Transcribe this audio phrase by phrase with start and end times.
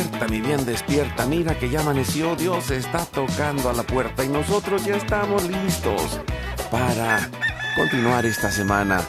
[0.00, 1.26] Despierta, mi bien, despierta.
[1.26, 2.34] Mira que ya amaneció.
[2.34, 6.18] Dios está tocando a la puerta y nosotros ya estamos listos
[6.70, 7.28] para
[7.76, 9.02] continuar esta semana.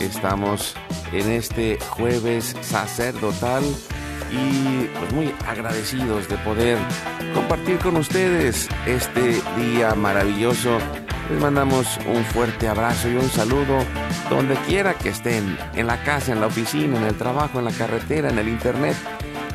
[0.00, 0.74] Estamos
[1.12, 3.62] en este jueves sacerdotal
[4.32, 6.76] y pues muy agradecidos de poder
[7.34, 10.76] compartir con ustedes este día maravilloso.
[11.30, 13.78] Les mandamos un fuerte abrazo y un saludo
[14.28, 17.70] donde quiera que estén, en la casa, en la oficina, en el trabajo, en la
[17.70, 18.96] carretera, en el internet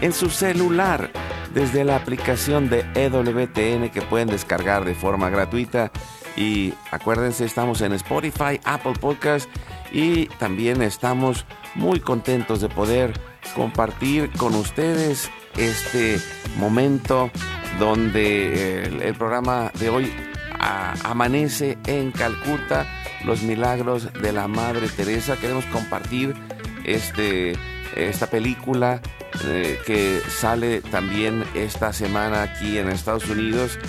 [0.02, 1.12] en su celular
[1.54, 5.92] desde la aplicación de EWTN que pueden descargar de forma gratuita.
[6.36, 9.50] Y acuérdense, estamos en Spotify, Apple Podcast
[9.92, 13.14] y también estamos muy contentos de poder
[13.56, 16.20] compartir con ustedes este
[16.58, 17.32] momento
[17.80, 20.12] donde el, el programa de hoy
[20.60, 22.86] amanece en Calcuta,
[23.24, 25.38] los milagros de la Madre Teresa.
[25.38, 26.36] Queremos compartir
[26.84, 27.54] este,
[27.98, 29.02] esta película
[29.46, 33.80] eh, que sale también esta semana aquí en Estados Unidos.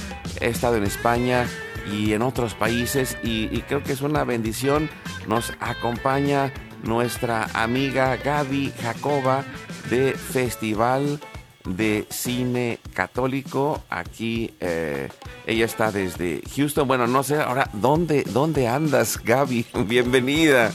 [0.41, 1.47] He estado en España
[1.93, 4.89] y en otros países y, creo que es una bendición.
[5.27, 6.53] Nos acompaña
[6.83, 9.45] nuestra amiga Gaby Jacoba
[9.91, 11.21] de Festival
[11.65, 13.83] de Cine Católico.
[13.91, 15.09] Aquí eh,
[15.47, 16.89] ella está desde Houston.
[16.89, 19.67] Bueno, no sé ahora dónde, dónde andas, Gaby.
[19.87, 20.73] Bienvenida.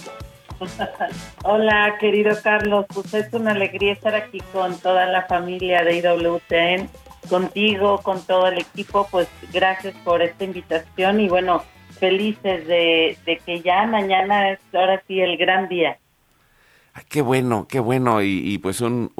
[1.43, 2.85] Hola, querido Carlos.
[2.93, 6.89] Pues es una alegría estar aquí con toda la familia de IWTN,
[7.29, 9.07] contigo, con todo el equipo.
[9.09, 11.63] Pues gracias por esta invitación y bueno,
[11.99, 15.97] felices de, de que ya mañana es ahora sí el gran día.
[17.09, 18.21] Qué bueno, qué bueno.
[18.21, 19.11] Y, pues un,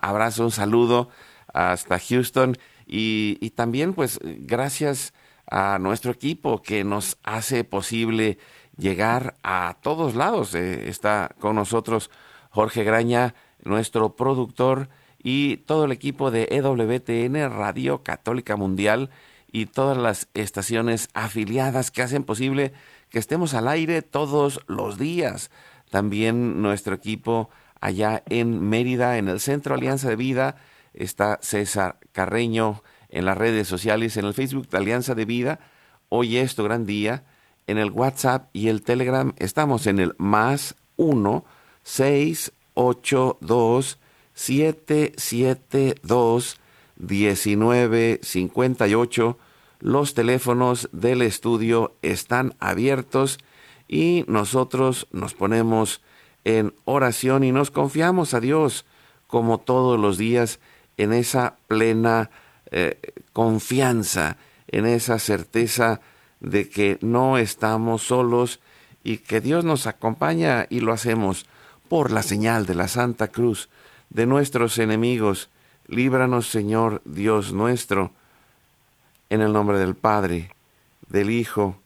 [0.00, 1.10] abrazo, un saludo
[1.52, 2.56] hasta Houston.
[2.86, 5.12] Y, y también pues gracias
[5.50, 8.38] a nuestro equipo que nos hace posible
[8.80, 10.54] llegar a todos lados.
[10.54, 12.10] Eh, está con nosotros
[12.50, 14.88] Jorge Graña, nuestro productor,
[15.22, 19.10] y todo el equipo de EWTN, Radio Católica Mundial,
[19.52, 22.72] y todas las estaciones afiliadas que hacen posible
[23.10, 25.50] que estemos al aire todos los días.
[25.90, 30.56] También nuestro equipo allá en Mérida, en el Centro Alianza de Vida,
[30.94, 35.58] está César Carreño en las redes sociales, en el Facebook de Alianza de Vida.
[36.08, 37.24] Hoy es tu gran día.
[37.66, 41.46] En el WhatsApp y el Telegram estamos en el más 1
[41.82, 43.98] 682
[44.34, 46.60] 772
[46.98, 49.38] 1958.
[49.80, 53.38] Los teléfonos del estudio están abiertos
[53.88, 56.02] y nosotros nos ponemos
[56.44, 58.84] en oración y nos confiamos a Dios
[59.26, 60.60] como todos los días
[60.96, 62.30] en esa plena
[62.70, 62.98] eh,
[63.32, 64.36] confianza,
[64.68, 66.00] en esa certeza
[66.40, 68.60] de que no estamos solos
[69.04, 71.46] y que Dios nos acompaña y lo hacemos
[71.88, 73.68] por la señal de la Santa Cruz
[74.10, 75.48] de nuestros enemigos.
[75.86, 78.12] Líbranos, Señor Dios nuestro,
[79.28, 80.54] en el nombre del Padre,
[81.08, 81.76] del Hijo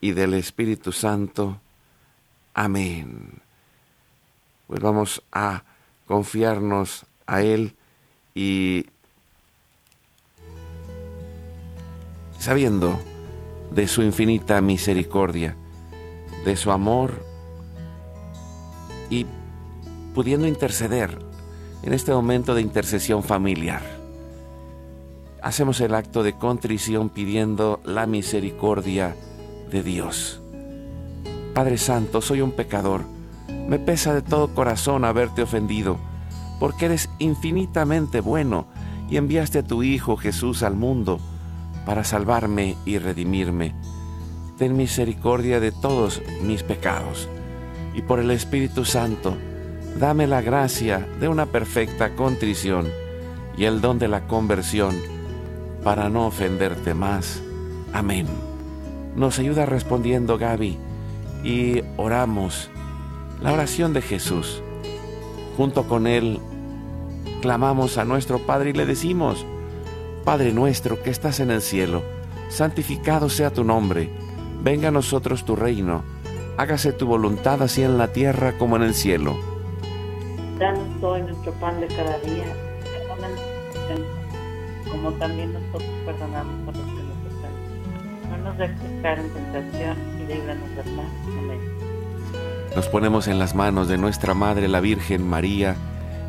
[0.00, 1.60] y del Espíritu Santo.
[2.54, 3.40] Amén.
[4.66, 5.62] Pues vamos a
[6.06, 7.74] confiarnos a Él
[8.34, 8.86] y
[12.38, 13.00] sabiendo
[13.74, 15.56] de su infinita misericordia,
[16.44, 17.24] de su amor
[19.10, 19.26] y
[20.14, 21.18] pudiendo interceder
[21.82, 23.82] en este momento de intercesión familiar.
[25.42, 29.16] Hacemos el acto de contrición pidiendo la misericordia
[29.70, 30.40] de Dios.
[31.52, 33.02] Padre Santo, soy un pecador.
[33.68, 35.98] Me pesa de todo corazón haberte ofendido,
[36.60, 38.66] porque eres infinitamente bueno
[39.10, 41.20] y enviaste a tu Hijo Jesús al mundo
[41.84, 43.74] para salvarme y redimirme.
[44.58, 47.28] Ten misericordia de todos mis pecados
[47.94, 49.36] y por el Espíritu Santo,
[49.98, 52.88] dame la gracia de una perfecta contrición
[53.56, 54.96] y el don de la conversión
[55.84, 57.42] para no ofenderte más.
[57.92, 58.26] Amén.
[59.14, 60.76] Nos ayuda respondiendo Gaby
[61.44, 62.68] y oramos
[63.40, 64.60] la oración de Jesús.
[65.56, 66.40] Junto con él
[67.40, 69.46] clamamos a nuestro Padre y le decimos,
[70.24, 72.02] Padre nuestro que estás en el cielo,
[72.48, 74.08] santificado sea tu nombre,
[74.62, 76.02] venga a nosotros tu reino,
[76.56, 79.36] hágase tu voluntad así en la tierra como en el cielo.
[80.58, 82.44] Danos hoy nuestro pan de cada día,
[84.90, 88.30] como también nosotros perdonamos a los que nos ofenden.
[88.30, 91.06] No nos dejes caer en tentación y líbranos del mal.
[91.38, 91.60] Amén.
[92.74, 95.76] Nos ponemos en las manos de nuestra Madre la Virgen María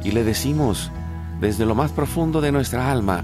[0.04, 0.92] y le decimos,
[1.40, 3.24] desde lo más profundo de nuestra alma,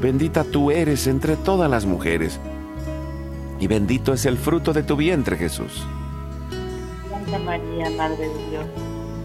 [0.00, 2.40] bendita tú eres entre todas las mujeres,
[3.60, 5.86] y bendito es el fruto de tu vientre Jesús.
[7.10, 8.66] Santa María, Madre de Dios,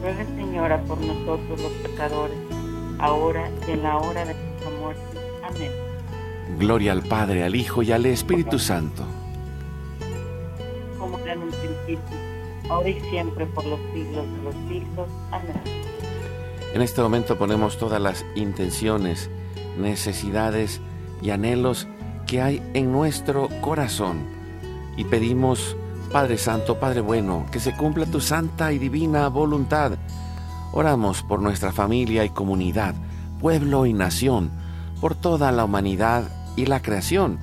[0.02, 2.38] ruega Señora por nosotros los pecadores,
[3.00, 5.20] ahora y en la hora de nuestra muerte.
[5.44, 5.72] Amén.
[6.58, 9.04] Gloria al Padre, al Hijo y al Espíritu Santo.
[10.98, 12.18] Como era en un principio,
[12.70, 15.08] ahora y siempre por los siglos de los siglos.
[15.32, 15.80] Amén.
[16.74, 19.30] En este momento ponemos todas las intenciones,
[19.78, 20.82] necesidades
[21.22, 21.88] y anhelos
[22.28, 24.40] que hay en nuestro corazón
[25.00, 25.78] y pedimos,
[26.12, 29.94] Padre Santo, Padre Bueno, que se cumpla tu santa y divina voluntad.
[30.74, 32.96] Oramos por nuestra familia y comunidad,
[33.40, 34.52] pueblo y nación,
[35.00, 36.26] por toda la humanidad
[36.58, 37.40] y la creación.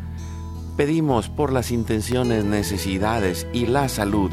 [0.77, 4.31] Pedimos por las intenciones, necesidades y la salud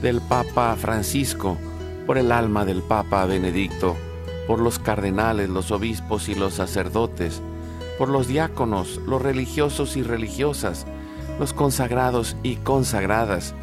[0.00, 1.58] del Papa Francisco,
[2.06, 3.94] por el alma del Papa Benedicto,
[4.46, 7.42] por los cardenales, los obispos y los sacerdotes,
[7.98, 10.86] por los diáconos, los religiosos y religiosas,
[11.38, 13.54] los consagrados y consagradas,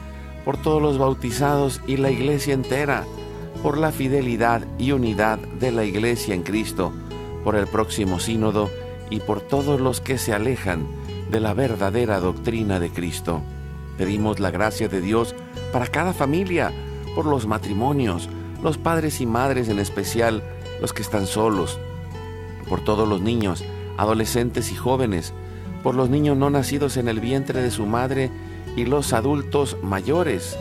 [0.46, 3.06] por todos los bautizados y la iglesia entera,
[3.62, 6.92] por la fidelidad y unidad de la iglesia en Cristo,
[7.44, 8.70] por el próximo sínodo
[9.10, 10.88] y por todos los que se alejan
[11.30, 13.42] de la verdadera doctrina de Cristo.
[13.98, 15.36] Pedimos la gracia de Dios
[15.72, 16.72] para cada familia,
[17.14, 18.30] por los matrimonios,
[18.64, 20.44] los padres y madres en especial,
[20.82, 21.80] los que están solos,
[22.68, 23.64] por todos los niños,
[23.98, 25.34] adolescentes y jóvenes,
[25.84, 28.30] por los niños no nacidos en el vientre de su madre
[28.76, 30.58] y los adultos mayores.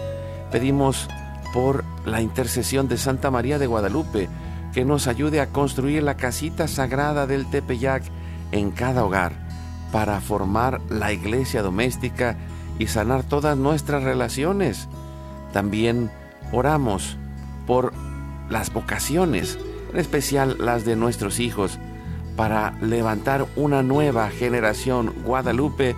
[0.53, 1.09] Pedimos
[1.53, 4.29] por la intercesión de Santa María de Guadalupe,
[4.73, 8.05] que nos ayude a construir la casita sagrada del Tepeyac
[8.53, 9.33] en cada hogar,
[9.93, 12.37] para formar la iglesia doméstica
[12.79, 14.89] y sanar todas nuestras relaciones.
[15.53, 16.11] También
[16.53, 17.17] oramos
[17.67, 17.93] por
[18.49, 19.59] las vocaciones,
[19.93, 21.79] en especial las de nuestros hijos,
[22.37, 25.95] para levantar una nueva generación Guadalupe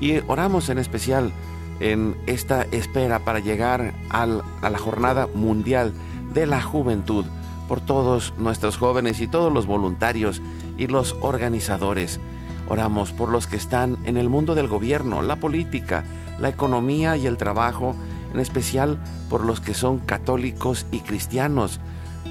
[0.00, 1.32] y oramos en especial
[1.80, 5.92] en esta espera para llegar al, a la jornada mundial
[6.32, 7.24] de la juventud
[7.68, 10.40] por todos nuestros jóvenes y todos los voluntarios
[10.78, 12.20] y los organizadores.
[12.68, 16.04] Oramos por los que están en el mundo del gobierno, la política,
[16.38, 17.94] la economía y el trabajo,
[18.34, 18.98] en especial
[19.30, 21.80] por los que son católicos y cristianos,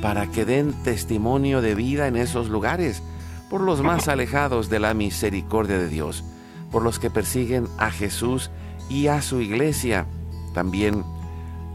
[0.06, 3.02] para que den testimonio de vida en esos lugares,
[3.50, 6.24] por los más alejados de la misericordia de Dios,
[6.70, 8.52] por los que persiguen a Jesús
[8.88, 10.06] y a su iglesia.
[10.54, 11.04] También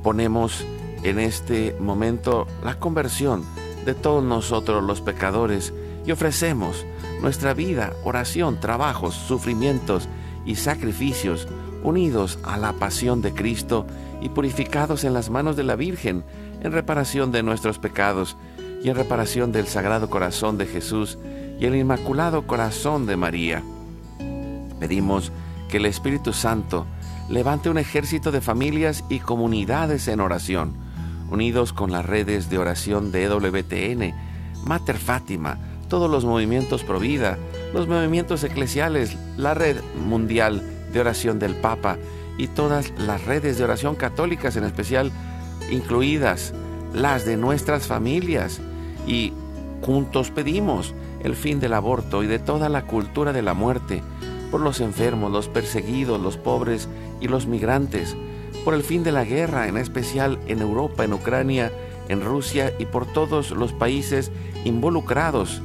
[0.04, 0.64] ponemos
[1.02, 3.42] en este momento la conversión
[3.84, 5.74] de todos nosotros los pecadores
[6.06, 6.86] y ofrecemos
[7.20, 10.08] nuestra vida, oración, trabajos, sufrimientos
[10.46, 11.48] y sacrificios
[11.82, 13.88] unidos a la pasión de Cristo
[14.20, 16.22] y purificados en las manos de la Virgen
[16.62, 18.36] en reparación de nuestros pecados
[18.82, 21.18] y en reparación del Sagrado Corazón de Jesús
[21.58, 23.62] y el Inmaculado Corazón de María.
[24.78, 25.32] Pedimos
[25.68, 26.86] que el Espíritu Santo
[27.28, 30.72] levante un ejército de familias y comunidades en oración,
[31.30, 34.14] unidos con las redes de oración de EWTN,
[34.64, 37.38] Mater Fátima, todos los movimientos pro vida,
[37.72, 40.62] los movimientos eclesiales, la red mundial
[40.92, 41.98] de oración del Papa
[42.36, 45.12] y todas las redes de oración católicas en especial,
[45.70, 46.52] incluidas
[46.92, 48.60] las de nuestras familias.
[49.06, 49.32] Y
[49.82, 54.02] juntos pedimos el fin del aborto y de toda la cultura de la muerte,
[54.50, 56.88] por los enfermos, los perseguidos, los pobres
[57.20, 58.16] y los migrantes,
[58.64, 61.72] por el fin de la guerra, en especial en Europa, en Ucrania,
[62.08, 64.32] en Rusia y por todos los países
[64.64, 65.62] involucrados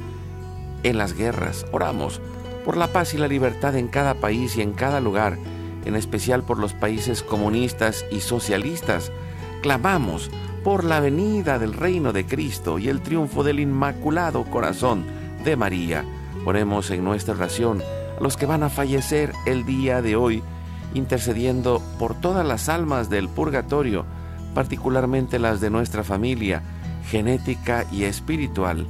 [0.82, 1.66] en las guerras.
[1.72, 2.20] Oramos
[2.64, 5.38] por la paz y la libertad en cada país y en cada lugar,
[5.84, 9.12] en especial por los países comunistas y socialistas.
[9.66, 10.30] Clamamos
[10.62, 15.04] por la venida del reino de Cristo y el triunfo del Inmaculado Corazón
[15.44, 16.04] de María.
[16.44, 17.82] Oremos en nuestra oración
[18.16, 20.40] a los que van a fallecer el día de hoy,
[20.94, 24.06] intercediendo por todas las almas del purgatorio,
[24.54, 26.62] particularmente las de nuestra familia,
[27.10, 28.86] genética y espiritual,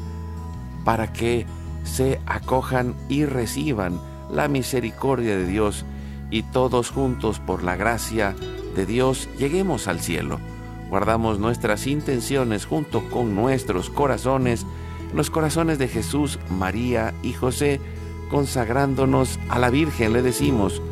[0.84, 1.46] para que
[1.84, 3.98] se acojan y reciban
[4.30, 5.86] la misericordia de Dios
[6.30, 8.36] y todos juntos por la gracia
[8.74, 10.38] de Dios lleguemos al cielo.
[10.88, 14.66] Guardamos nuestras intenciones junto con nuestros corazones,
[15.14, 17.80] los corazones de Jesús, María y José,
[18.30, 20.82] consagrándonos a la Virgen, le decimos,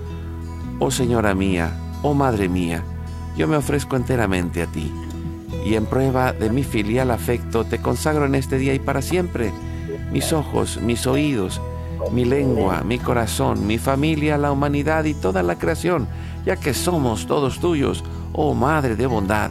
[0.79, 2.83] oh Señora mía, oh Madre mía,
[3.37, 4.93] yo me ofrezco enteramente a ti,
[5.65, 9.53] y en prueba de mi filial afecto te consagro en este día y para siempre.
[10.13, 11.61] Mis ojos, mis oídos,
[12.13, 16.07] mi lengua, mi corazón, mi familia, la humanidad y toda la creación,
[16.45, 19.51] ya que somos todos tuyos, oh Madre de bondad,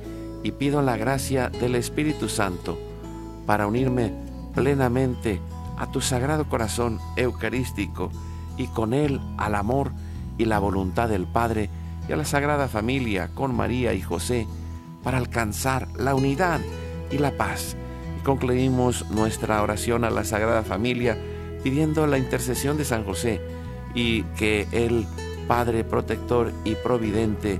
[0.43, 2.77] y pido la gracia del Espíritu Santo
[3.45, 4.13] para unirme
[4.53, 5.39] plenamente
[5.77, 8.11] a tu sagrado corazón eucarístico
[8.57, 9.91] y con él al amor
[10.37, 11.69] y la voluntad del Padre
[12.07, 14.47] y a la Sagrada Familia con María y José
[15.03, 16.61] para alcanzar la unidad
[17.11, 17.75] y la paz.
[18.19, 21.17] Y concluimos nuestra oración a la Sagrada Familia
[21.63, 23.41] pidiendo la intercesión de San José
[23.93, 25.05] y que el
[25.47, 27.59] Padre protector y providente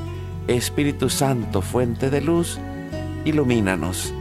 [0.51, 2.59] Espíritu Santo, fuente de luz,
[3.25, 4.13] ilumínanos.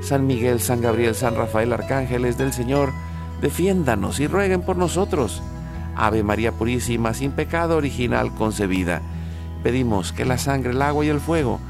[0.00, 2.92] San Miguel, San Gabriel, San Rafael, arcángeles del Señor,
[3.40, 5.42] defiéndanos y rueguen por nosotros.
[5.94, 9.02] Ave María Purísima, sin pecado original concebida.
[9.62, 11.60] Pedimos que la sangre, el agua y el fuego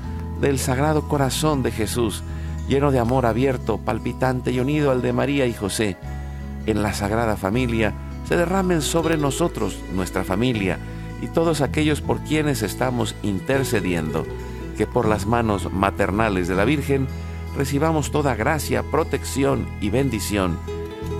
[0.40, 2.23] del Sagrado Corazón de Jesús,
[2.69, 5.97] lleno de amor abierto, palpitante y unido al de María y José,
[6.66, 7.92] en la Sagrada Familia,
[8.26, 10.78] se derramen sobre nosotros, nuestra familia,
[11.23, 14.26] y todos aquellos por quienes estamos intercediendo,
[14.76, 17.07] que por las manos maternales de la Virgen
[17.57, 20.59] recibamos toda gracia, protección y bendición,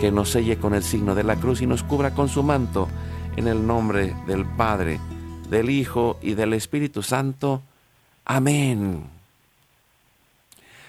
[0.01, 2.89] que nos selle con el signo de la cruz y nos cubra con su manto,
[3.37, 4.99] en el nombre del Padre,
[5.49, 7.63] del Hijo y del Espíritu Santo.
[8.25, 9.05] Amén.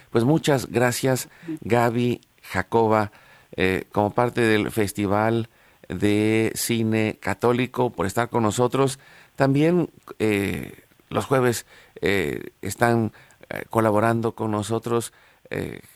[0.09, 1.29] Pues muchas gracias
[1.61, 3.11] Gaby, Jacoba,
[3.55, 5.49] eh, como parte del Festival
[5.89, 8.99] de Cine Católico por estar con nosotros.
[9.35, 11.65] También eh, los jueves
[12.01, 13.11] eh, están
[13.49, 15.13] eh, colaborando con nosotros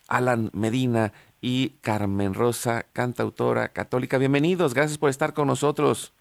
[0.07, 4.19] Alan Medina y Carmen Rosa, cantautora católica.
[4.19, 6.13] Bienvenidos, gracias por estar con nosotros.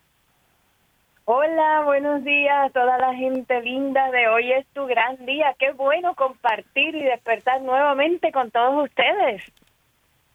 [1.26, 5.54] Hola, buenos días a toda la gente linda de hoy es tu gran día.
[5.58, 9.42] Qué bueno compartir y despertar nuevamente con todos ustedes.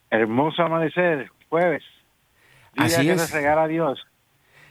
[0.10, 1.82] Hermoso amanecer, jueves.
[2.78, 3.34] Así es.
[3.34, 4.08] a Dios.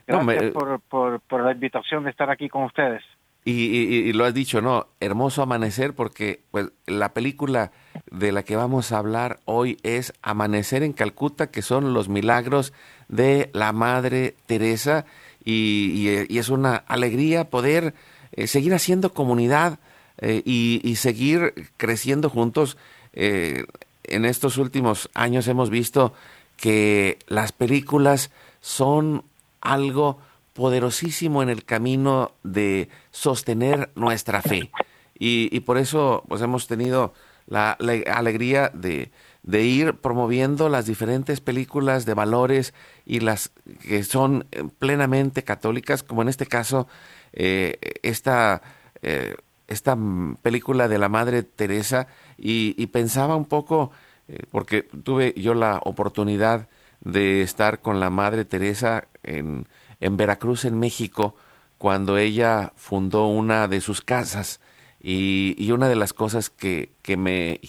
[0.07, 3.03] Gracias por, la invitación de estar aquí con ustedes.
[3.45, 4.89] Y, lo has dicho, ¿no?
[5.01, 7.73] Hermoso amanecer porque pues, la película
[8.11, 12.75] de la que vamos a hablar hoy es Amanecer en Calcuta, que son los milagros
[13.09, 15.07] de la Madre Teresa.
[15.43, 17.95] Y, es una alegría poder
[18.33, 19.79] eh, seguir haciendo comunidad
[20.19, 22.77] eh, y, seguir creciendo juntos.
[23.13, 23.65] Eh,
[24.05, 26.15] en estos últimos años hemos visto
[26.61, 29.25] que las películas son
[29.63, 30.19] algo
[30.53, 34.71] poderosísimo en el camino de sostener nuestra fe.
[35.19, 37.15] Y, por eso pues, hemos tenido
[37.47, 37.73] la,
[38.13, 39.11] alegría de,
[39.45, 42.75] ir promoviendo las diferentes películas de valores
[43.07, 44.47] y las que son
[44.79, 46.89] plenamente católicas, como en este caso
[47.33, 48.61] eh, esta,
[49.03, 49.37] eh,
[49.67, 49.97] esta
[50.43, 54.09] película de la Madre Teresa, y, pensaba un poco, eh,
[54.51, 56.69] porque tuve yo la oportunidad
[57.01, 59.67] de estar con la Madre Teresa en,
[60.01, 61.35] en Veracruz, en México,
[61.79, 64.61] cuando ella fundó una de sus casas.
[65.03, 67.61] Y, una de las cosas que, que, me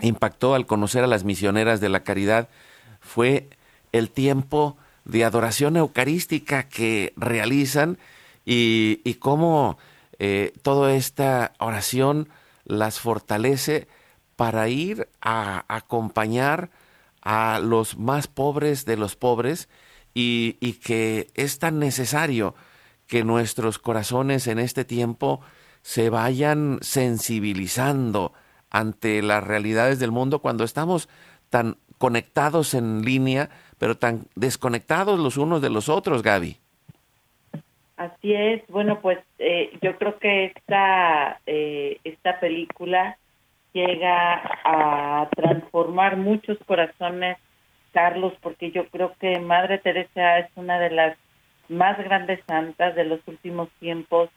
[0.00, 2.48] impactó al conocer a las misioneras de la caridad
[3.00, 3.48] fue
[3.92, 7.98] el tiempo de adoración eucarística que realizan
[8.44, 9.78] y, y cómo
[10.18, 12.28] eh, toda esta oración
[12.64, 13.86] las fortalece
[14.36, 16.70] para ir a acompañar
[17.22, 19.68] a los más pobres de los pobres
[20.14, 22.54] y, que es tan necesario
[23.06, 25.40] que nuestros corazones en este tiempo
[25.82, 28.32] se vayan sensibilizando
[28.70, 31.08] ante las realidades del mundo cuando estamos
[31.50, 36.56] tan conectados en línea, pero tan desconectados los unos de los otros, Gaby.
[37.96, 38.66] Así es.
[38.68, 43.16] Bueno, pues eh, yo creo que esta, eh, esta película
[43.72, 47.38] llega a transformar muchos corazones,
[47.92, 51.16] Carlos, porque yo creo que Madre Teresa es una de las
[51.68, 54.30] más grandes santas de los últimos tiempos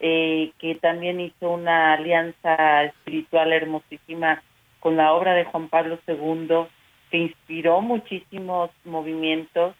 [0.00, 4.42] eh, que también hizo una alianza espiritual hermosísima
[4.80, 6.66] con la obra de Juan Pablo II,
[7.10, 9.74] que inspiró muchísimos movimientos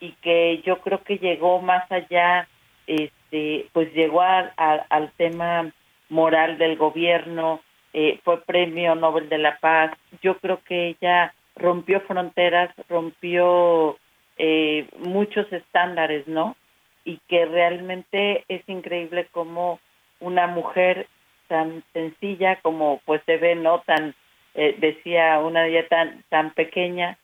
[0.00, 2.48] y que yo creo que llegó más allá,
[2.86, 5.72] este, pues llegó al tema
[6.10, 7.60] moral del gobierno,
[7.92, 9.92] eh, fue premio Nobel de la Paz.
[10.22, 13.98] Yo creo que ella rompió fronteras, rompió
[14.38, 16.56] eh, muchos estándares, ¿no?
[17.04, 19.80] y que realmente es increíble como
[20.20, 21.08] una mujer
[21.48, 24.14] tan sencilla como pues se ve no tan
[24.54, 27.18] eh, decía una de tan tan pequeña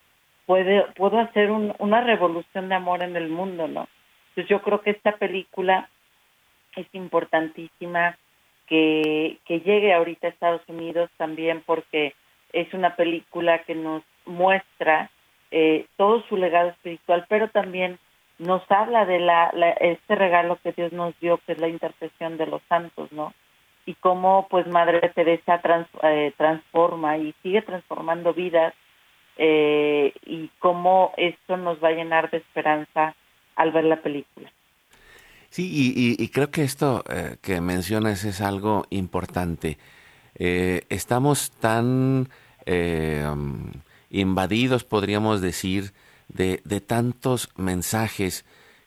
[0.47, 3.89] puede puedo hacer una revolución de amor en el mundo no
[4.31, 5.89] entonces yo creo que esta película
[6.77, 8.19] es importantísima
[8.69, 12.15] que que llegue ahorita a Estados Unidos también porque
[12.53, 15.11] es una película que nos muestra
[15.51, 17.99] eh, todo su legado espiritual pero también
[18.39, 19.51] nos habla de la,
[19.81, 23.35] este regalo que Dios nos dio, que es la intercesión de los santos, ¿no?
[23.85, 25.61] Y cómo, pues, Madre Teresa
[26.03, 28.75] eh, transforma y sigue transformando vidas
[29.37, 33.15] eh, y cómo esto nos va a llenar de esperanza
[33.57, 34.51] al ver la película.
[35.51, 39.79] Sí, y, creo que esto eh, que mencionas es algo importante.
[40.35, 42.29] estamos tan
[42.67, 43.73] um,
[44.11, 45.93] invadidos, podríamos decir,
[46.29, 48.45] de, tantos mensajes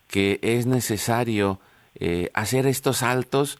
[0.08, 1.60] que es necesario
[1.94, 3.58] eh, hacer estos saltos,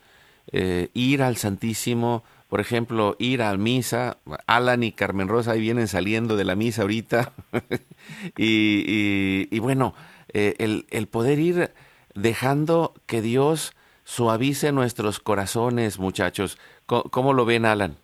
[0.52, 4.18] eh, ir al Santísimo, por ejemplo, ir a misa.
[4.46, 7.32] Alan y Carmen Rosa ahí vienen saliendo de la misa ahorita.
[8.36, 9.94] y, y, bueno,
[10.28, 11.72] eh, el, poder ir
[12.14, 16.58] dejando que Dios suavice nuestros corazones, muchachos.
[16.86, 17.96] cómo lo ven, Alan?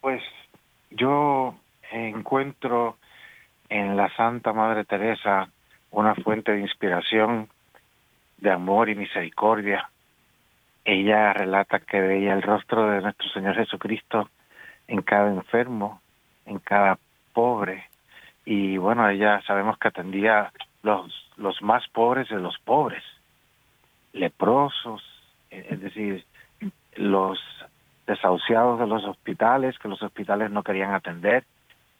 [0.00, 0.22] Pues
[0.90, 1.54] yo
[1.90, 2.96] encuentro
[3.68, 5.48] en la Santa Madre Teresa
[5.90, 7.48] una fuente de inspiración,
[8.38, 9.88] de amor y misericordia.
[10.84, 14.28] Ella relata que veía el rostro de nuestro Señor Jesucristo
[14.88, 16.00] en cada enfermo,
[16.46, 16.98] en cada
[17.32, 17.84] pobre.
[18.44, 20.52] Y bueno, ella sabemos que atendía
[20.82, 23.02] los, los más pobres de los pobres,
[24.12, 25.02] leprosos,
[25.50, 26.24] es decir,
[26.96, 27.38] los
[28.06, 31.44] desahuciados de los hospitales, que los hospitales no querían atender,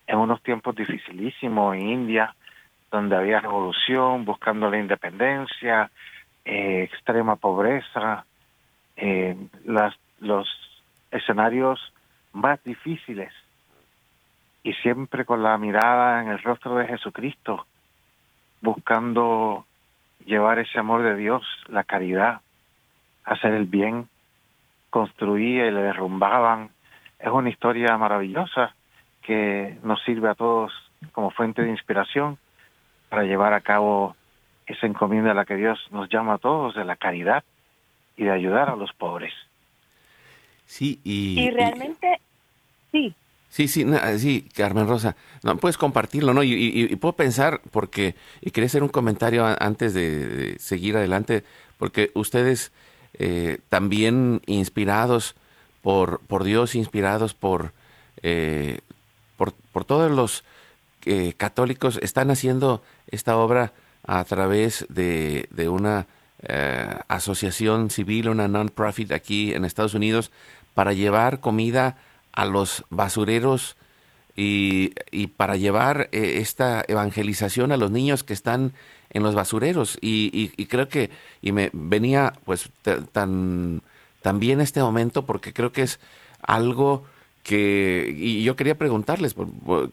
[0.06, 2.34] en unos tiempos dificilísimos en India,
[2.90, 5.90] donde había revolución, buscando la independencia,
[6.44, 8.24] eh, extrema pobreza,
[8.96, 10.48] eh, las, los
[11.10, 11.92] escenarios
[12.32, 13.32] más difíciles.
[14.62, 17.66] Y siempre con la mirada en el rostro de Jesucristo,
[18.62, 19.66] buscando
[20.24, 22.40] llevar ese amor de Dios, la caridad,
[23.24, 24.08] hacer el bien,
[24.90, 26.70] construía y le derrumbaban.
[27.18, 28.74] Es una historia maravillosa
[29.22, 30.72] que nos sirve a todos
[31.12, 32.38] como fuente de inspiración
[33.08, 34.16] para llevar a cabo
[34.66, 37.44] esa encomienda a la que Dios nos llama a todos de la caridad
[38.16, 39.32] y de ayudar a los pobres.
[40.66, 42.20] Sí, y, y realmente,
[42.90, 43.14] sí.
[43.52, 43.84] Sí, sí,
[44.16, 46.42] sí, Carmen Rosa, no puedes compartirlo, ¿no?
[46.42, 51.44] Y, puedo pensar, porque, y quería hacer un comentario antes de, seguir adelante,
[51.76, 52.72] porque ustedes
[53.12, 55.34] eh, también inspirados
[55.82, 57.72] por, por Dios, inspirados por
[58.22, 58.80] eh,
[59.36, 60.44] por, por todos los
[61.04, 63.72] eh, católicos están haciendo esta obra
[64.06, 66.06] a través de, de una
[66.42, 70.30] eh, asociación civil, una non-profit aquí en Estados Unidos,
[70.74, 71.98] para llevar comida
[72.32, 73.76] a los basureros
[74.36, 78.72] y, y para llevar eh, esta evangelización a los niños que están
[79.12, 79.98] en los basureros.
[80.00, 81.10] Y, y, creo que,
[81.42, 82.70] y me venía pues
[83.12, 83.82] tan,
[84.34, 86.00] bien este momento porque creo que es
[86.40, 87.04] algo
[87.42, 89.34] que, y yo quería preguntarles,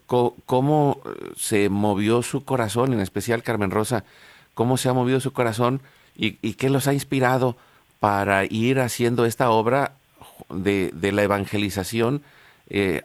[0.05, 1.01] ¿cómo
[1.35, 4.05] se movió su corazón, en especial Carmen Rosa,
[4.53, 5.81] cómo se ha movido su corazón
[6.15, 7.57] y, qué los ha inspirado
[7.99, 9.93] para ir haciendo esta obra
[10.49, 12.23] de, de la evangelización,
[12.69, 13.01] eh,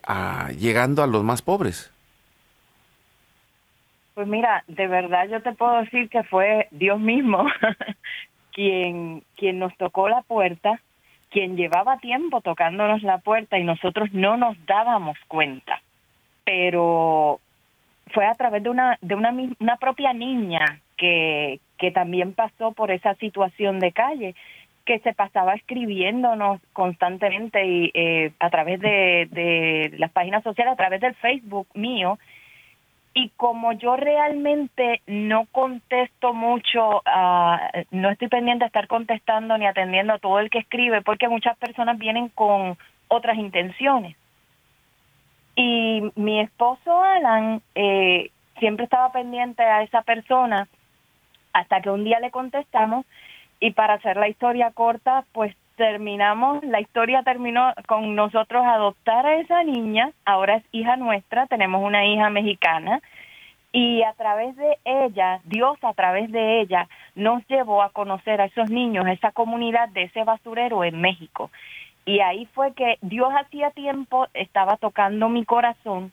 [0.59, 1.90] llegando a los más pobres?
[4.14, 7.46] Pues mira, de verdad yo te puedo decir que fue Dios mismo
[8.53, 10.81] quien, quien nos tocó la puerta
[11.35, 15.83] quien llevaba tiempo tocándonos la puerta y nosotros no nos dábamos cuenta.
[16.44, 17.40] Pero
[18.12, 22.92] fue a través de una, de una, una propia niña que, que también pasó por
[22.92, 24.37] esa situación de calle,
[24.84, 31.00] que se pasaba escribiéndonos constantemente y eh, a través de, las páginas sociales, a través
[31.00, 32.18] del Facebook mío,
[33.14, 37.56] y como yo realmente no contesto mucho, uh,
[37.92, 41.56] no estoy pendiente de estar contestando ni atendiendo a todo el que escribe, porque muchas
[41.56, 42.76] personas vienen con
[43.08, 44.16] otras intenciones.
[45.54, 50.66] Y mi esposo Alan eh, siempre estaba pendiente a esa persona
[51.52, 53.06] hasta que un día le contestamos
[53.60, 59.36] y para hacer la historia corta, pues terminamos, la historia terminó con nosotros adoptar a
[59.36, 63.00] esa niña, ahora es hija nuestra, tenemos una hija mexicana
[63.72, 68.44] y a través de ella, Dios a través de ella nos llevó a conocer a
[68.44, 71.50] esos niños, a esa comunidad de ese basurero en México.
[72.06, 76.12] Y ahí fue que Dios hacía tiempo estaba tocando mi corazón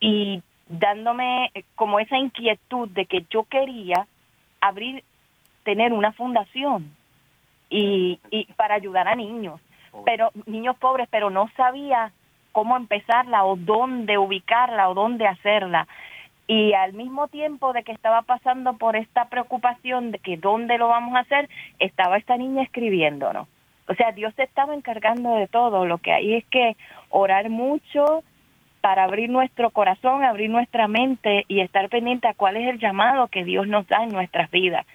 [0.00, 4.06] y dándome como esa inquietud de que yo quería
[4.62, 5.04] abrir,
[5.66, 6.94] tener una fundación
[7.68, 9.60] y, y para ayudar a niños,
[10.04, 12.12] pero niños pobres, pero no sabía
[12.52, 15.88] cómo empezarla o dónde ubicarla o dónde hacerla.
[16.46, 20.86] Y al mismo tiempo de que estaba pasando por esta preocupación de que dónde lo
[20.86, 21.50] vamos a hacer,
[21.80, 23.48] estaba esta niña escribiéndonos.
[23.88, 25.84] O sea, Dios se estaba encargando de todo.
[25.84, 26.76] Lo que hay es que
[27.10, 28.22] orar mucho
[28.80, 33.26] para abrir nuestro corazón, abrir nuestra mente y estar pendiente a cuál es el llamado
[33.26, 34.86] que Dios nos da en nuestras vidas.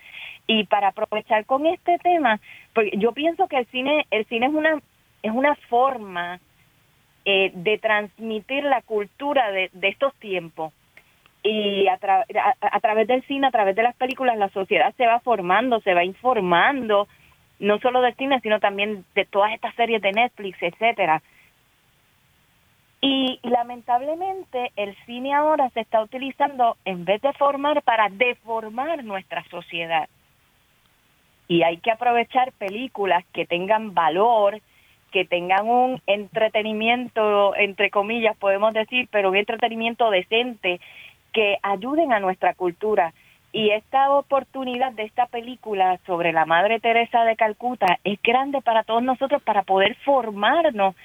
[0.48, 2.40] Y para aprovechar con este tema,
[2.74, 4.82] porque yo pienso que el cine, el cine es una,
[5.24, 6.40] es una forma
[7.24, 10.74] eh, de transmitir la cultura de, de estos tiempos.
[11.44, 12.00] Y a,
[12.62, 15.94] a, través del cine, a través de las películas, la sociedad se va formando, se
[15.94, 17.08] va informando,
[17.60, 21.22] no solo del cine, sino también de todas estas series de Netflix, etcétera.
[23.02, 29.44] Y lamentablemente el cine ahora se está utilizando en vez de formar para deformar nuestra
[29.46, 30.08] sociedad
[31.52, 34.62] y hay que aprovechar películas que tengan valor,
[35.12, 40.80] que tengan un entretenimiento, entre comillas, podemos decir, pero un entretenimiento decente,
[41.34, 43.14] que ayuden a nuestra cultura.
[43.52, 48.84] Y esta oportunidad de esta película sobre la Madre Teresa de Calcuta es grande para
[48.84, 50.96] todos nosotros para poder formarnos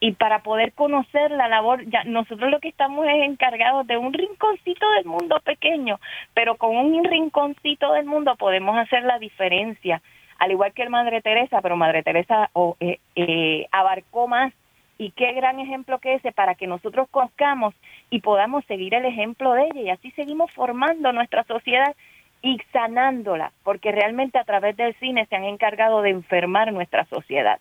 [0.00, 4.14] y para poder conocer la labor, ya nosotros lo que estamos es encargados de un
[4.14, 6.00] rinconcito del mundo pequeño,
[6.32, 10.00] pero con un rinconcito del mundo podemos hacer la diferencia,
[10.38, 14.54] al igual que el Madre Teresa, pero Madre Teresa eh, eh, abarcó más.
[14.96, 17.74] Y qué gran ejemplo que ese para que nosotros conozcamos
[18.10, 19.80] y podamos seguir el ejemplo de ella.
[19.80, 21.94] Y así seguimos formando nuestra sociedad
[22.42, 27.60] y sanándola, porque realmente a través del cine se han encargado de enfermar nuestra sociedad.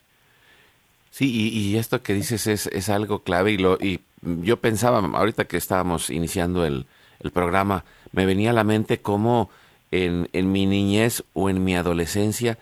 [1.11, 5.45] Sí, y, esto que dices es, es, algo clave y, lo, y yo pensaba, ahorita
[5.45, 6.85] que estábamos iniciando el,
[7.19, 9.49] el programa, me venía a la mente cómo
[9.91, 12.57] en, en, mi niñez o en mi adolescencia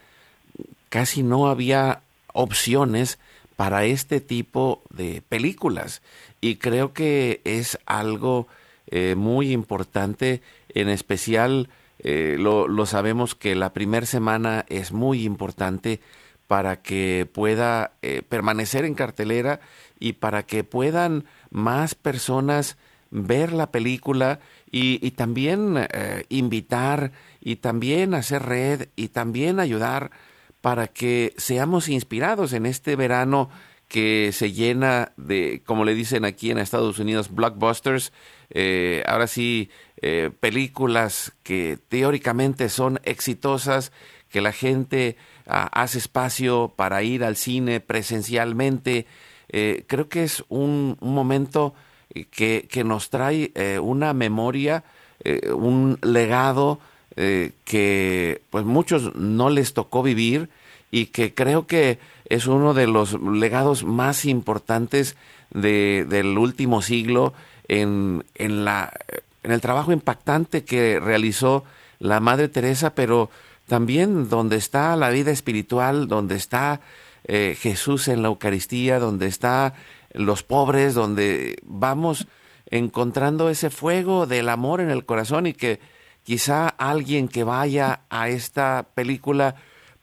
[0.89, 2.01] casi no había
[2.33, 3.19] opciones
[3.57, 6.01] para este tipo de películas.
[6.39, 8.47] Y creo que es algo
[8.87, 15.25] eh, muy importante, en especial eh, lo, lo sabemos que la primera semana es muy
[15.25, 15.99] importante
[16.47, 19.59] para que pueda eh, permanecer en cartelera
[19.99, 22.77] y para que puedan más personas
[23.11, 30.11] ver la película y, también eh, invitar y también hacer red y también ayudar
[30.61, 33.49] para que seamos inspirados en este verano
[33.87, 38.11] que se llena de, como le dicen aquí en Estados Unidos, blockbusters,
[38.49, 39.69] eh, ahora sí,
[40.39, 43.91] películas que teóricamente son exitosas,
[44.29, 45.15] que la gente
[45.47, 49.05] hace espacio para ir al cine presencialmente.
[49.49, 51.73] Eh, creo que es un, momento
[52.31, 54.83] que, que nos trae una memoria,
[55.53, 56.79] un legado
[57.15, 60.49] que pues muchos no les tocó vivir
[60.91, 65.15] y que creo que es uno de los legados más importantes
[65.51, 67.33] de, del último siglo
[67.67, 68.91] en, en, la,
[69.43, 71.63] en el trabajo impactante que realizó
[71.99, 73.29] la Madre Teresa, pero
[73.67, 76.79] también donde está la vida espiritual, donde está
[77.25, 79.73] eh, Jesús en la Eucaristía, donde está
[80.13, 82.27] los pobres, donde vamos
[82.69, 85.79] encontrando ese fuego del amor en el corazón y que
[86.23, 89.55] quizá alguien que vaya a esta película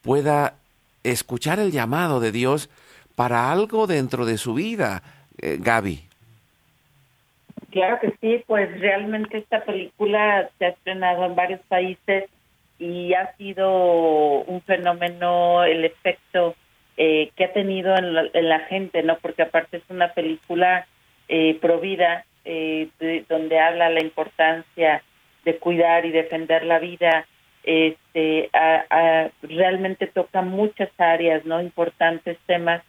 [0.03, 0.55] pueda
[1.03, 2.71] escuchar el llamado de Dios
[3.15, 5.03] para algo dentro de su vida,
[5.39, 6.05] eh, Gaby.
[7.71, 12.25] Claro que sí, pues realmente esta película se ha estrenado en varios países
[12.85, 16.55] y ha sido un fenómeno el efecto
[16.97, 19.17] eh, que ha tenido en la, gente, ¿no?
[19.19, 20.87] Porque aparte es una película
[21.29, 22.89] eh, provida eh,
[23.29, 25.03] donde habla la importancia
[25.45, 27.27] de cuidar y defender la vida
[27.63, 28.51] este,
[29.43, 31.63] realmente toca muchas áreas, ¿no?
[31.63, 32.83] Importantes temas.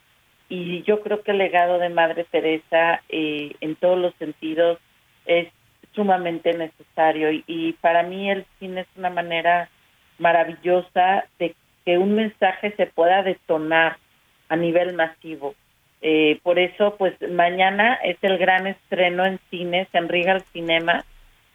[0.50, 4.78] Y yo creo que el legado de Madre Teresa, eh, en todos los sentidos,
[5.26, 5.48] es
[5.94, 7.30] sumamente necesario.
[7.48, 9.70] Y, para mí el cine es una manera
[10.18, 13.98] maravillosa de que un mensaje se pueda detonar
[14.50, 15.56] a nivel masivo.
[16.02, 21.04] Eh, por eso, pues mañana es el gran estreno en cines, en Regal Cinema,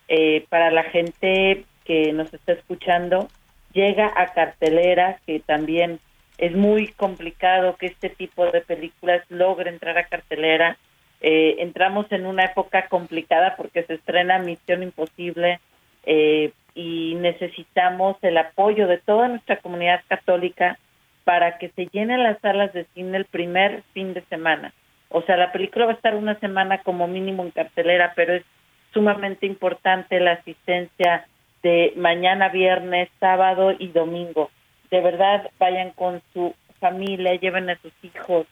[0.09, 3.29] eh, para la gente que nos está escuchando
[3.73, 6.01] llega a cartelera, que también
[6.39, 10.79] es muy complicado que este tipo de películas logre entrar a cartelera.
[11.21, 15.61] Eh, entramos en una época complicada porque se estrena Misión Imposible
[16.07, 20.79] eh, y necesitamos el apoyo de toda nuestra comunidad católica
[21.25, 24.73] para que se llenen las salas de cine el primer fin de semana.
[25.11, 28.45] O sea, la película va a estar una semana como mínimo en cartelera, pero es
[28.93, 31.27] sumamente importante la asistencia
[31.63, 34.51] de mañana viernes, sábado y domingo.
[34.91, 38.47] De verdad, vayan con su familia, lleven a sus hijos,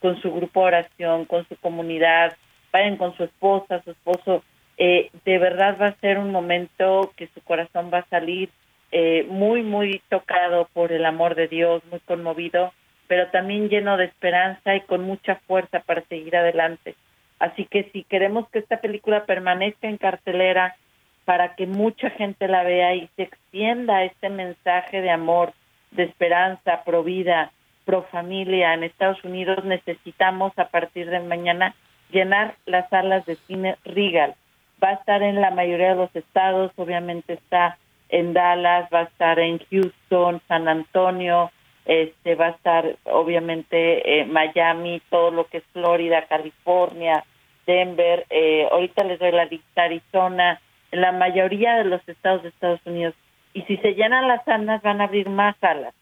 [0.00, 2.36] con su grupo de oración, con su comunidad,
[2.72, 4.42] vayan con su esposa, su esposo.
[4.76, 8.50] Eh, de verdad va a ser un momento que su corazón va a salir
[8.92, 12.72] eh, muy, muy tocado por el amor de Dios, muy conmovido,
[13.06, 16.94] pero también lleno de esperanza y con mucha fuerza para seguir adelante.
[17.38, 20.76] Así que si queremos que esta película permanezca en cartelera,
[21.24, 25.52] para que mucha gente la vea y se extienda este mensaje de amor,
[25.90, 27.50] de esperanza, pro vida,
[27.84, 31.74] pro familia en Estados Unidos, necesitamos a partir de mañana
[32.10, 34.34] llenar las salas de cine Regal.
[34.82, 39.04] Va a estar en la mayoría de los estados, obviamente está en Dallas, va a
[39.04, 41.50] estar en Houston, San Antonio,
[41.84, 47.24] este va a estar obviamente eh, Miami, todo lo que es Florida, California,
[47.66, 50.60] Denver, eh, ahorita les doy la lista Arizona,
[50.92, 53.14] en la mayoría de los estados de Estados Unidos.
[53.52, 55.94] Y si se llenan las salas, van a abrir más salas.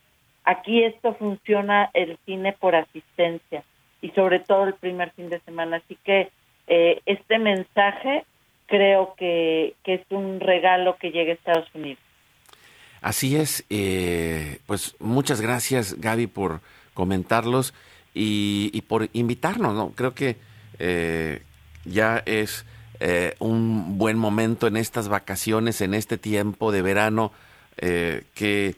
[0.44, 3.62] Aquí esto funciona el cine por asistencia
[4.00, 5.76] y sobre todo el primer fin de semana.
[5.78, 6.30] Así que
[6.66, 8.24] eh, este mensaje
[8.72, 11.98] creo que, que, es un regalo que llegue a Estados Unidos.
[13.02, 16.62] Así es, eh, pues muchas gracias Gaby por
[16.94, 17.74] comentarlos
[18.14, 19.90] y, por invitarnos, ¿no?
[19.90, 20.36] Creo que
[20.78, 21.42] eh,
[21.84, 22.64] ya es
[23.00, 27.32] eh, un buen momento en estas vacaciones, en este tiempo de verano,
[27.76, 28.76] que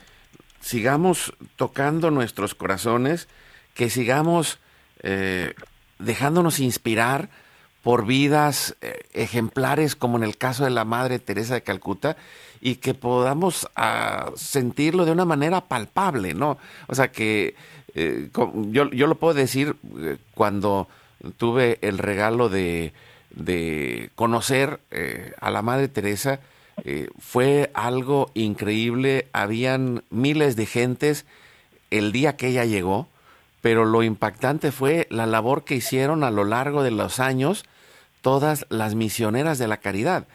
[0.61, 3.29] sigamos tocando nuestros corazones,
[3.75, 4.59] que sigamos
[5.99, 7.29] dejándonos inspirar
[7.85, 8.75] por vidas
[9.13, 12.17] ejemplares como en el caso de la Madre Teresa de Calcuta
[12.61, 16.59] y que podamos ah, sentirlo de una manera palpable, ¿no?
[16.89, 17.55] O sea que
[17.95, 19.77] yo, yo lo puedo decir
[20.35, 20.89] cuando
[21.37, 22.93] tuve el regalo de
[23.35, 26.41] de conocer eh, a la Madre Teresa
[26.85, 29.29] eh, fue algo increíble.
[29.33, 31.25] Habían miles de gentes
[31.91, 33.09] el día que ella llegó,
[33.61, 37.65] pero lo impactante fue la labor que hicieron a lo largo de los años
[38.25, 40.27] todas las misioneras de la caridad.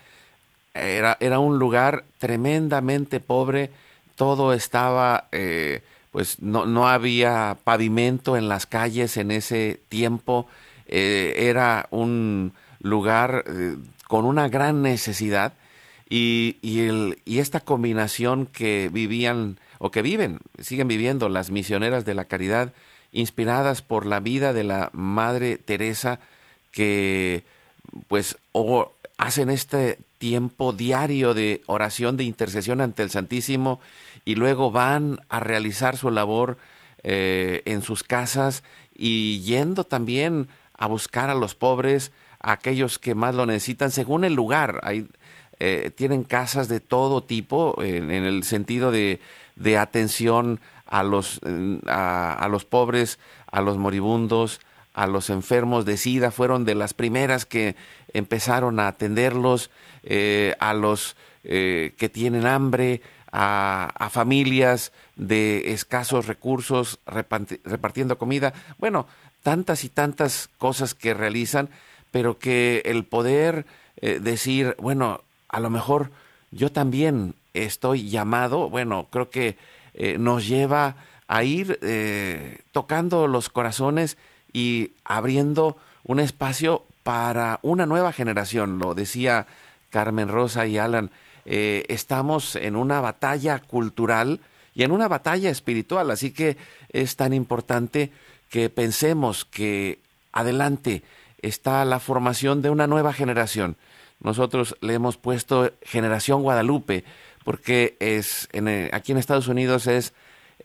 [0.75, 3.71] Era, era un lugar tremendamente pobre,
[4.15, 10.47] todo estaba, eh, pues no, no, había pavimento en las calles en ese tiempo,
[10.85, 13.75] era un, lugar eh,
[14.07, 15.53] con una gran necesidad
[16.09, 22.05] y, y, el, y esta combinación que vivían o que viven, siguen viviendo las misioneras
[22.05, 22.73] de la caridad,
[23.11, 26.19] inspiradas por la vida de la Madre Teresa,
[26.71, 27.43] que
[28.07, 33.79] pues o hacen este tiempo diario de oración, de intercesión ante el Santísimo,
[34.25, 36.57] y luego van a realizar su labor
[37.03, 43.15] eh, en sus casas y yendo también a buscar a los pobres, a aquellos que
[43.15, 44.79] más lo necesitan según el lugar.
[44.83, 45.07] Hay,
[45.59, 49.19] eh, tienen casas de todo tipo en, el sentido de,
[49.55, 51.41] de atención a los,
[51.85, 53.19] a, los pobres,
[53.51, 54.61] a los moribundos,
[54.99, 57.77] a los enfermos de SIDA, fueron de las primeras que
[58.11, 59.69] empezaron a atenderlos,
[60.03, 68.53] eh, a los eh, que tienen hambre, a, familias de escasos recursos repartiendo comida.
[68.77, 69.07] Bueno,
[69.41, 71.69] tantas y tantas cosas que realizan,
[72.11, 73.65] pero que el poder
[74.01, 76.11] eh, decir, bueno, a lo mejor
[76.51, 79.55] yo también estoy llamado, bueno, creo que
[80.17, 80.95] nos lleva
[81.27, 81.77] a ir
[82.71, 84.17] tocando los corazones
[84.53, 88.79] y abriendo un espacio para una nueva generación.
[88.79, 89.47] Lo decía
[89.89, 91.11] Carmen Rosa y Alan,
[91.45, 94.39] eh, estamos en una batalla cultural
[94.75, 96.57] y en una batalla espiritual, así que
[96.89, 98.11] es tan importante
[98.49, 99.99] que pensemos que
[100.31, 101.03] adelante
[101.41, 103.77] está la formación de una nueva generación.
[104.21, 107.05] Nosotros le hemos puesto generación Guadalupe
[107.43, 110.13] porque es en, aquí en Estados Unidos es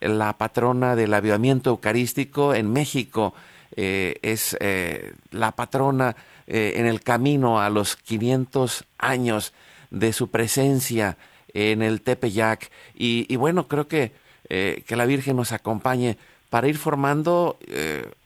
[0.01, 3.33] la patrona del avivamiento eucarístico, en México
[3.77, 6.15] eh, es eh, la patrona
[6.47, 9.53] eh, en el camino a los 500 años
[9.91, 11.17] de su presencia
[11.53, 12.71] en el Tepeyac.
[12.95, 14.13] Y, bueno, creo que,
[14.49, 16.19] que la Virgen nos acompañe
[16.51, 17.59] para ir formando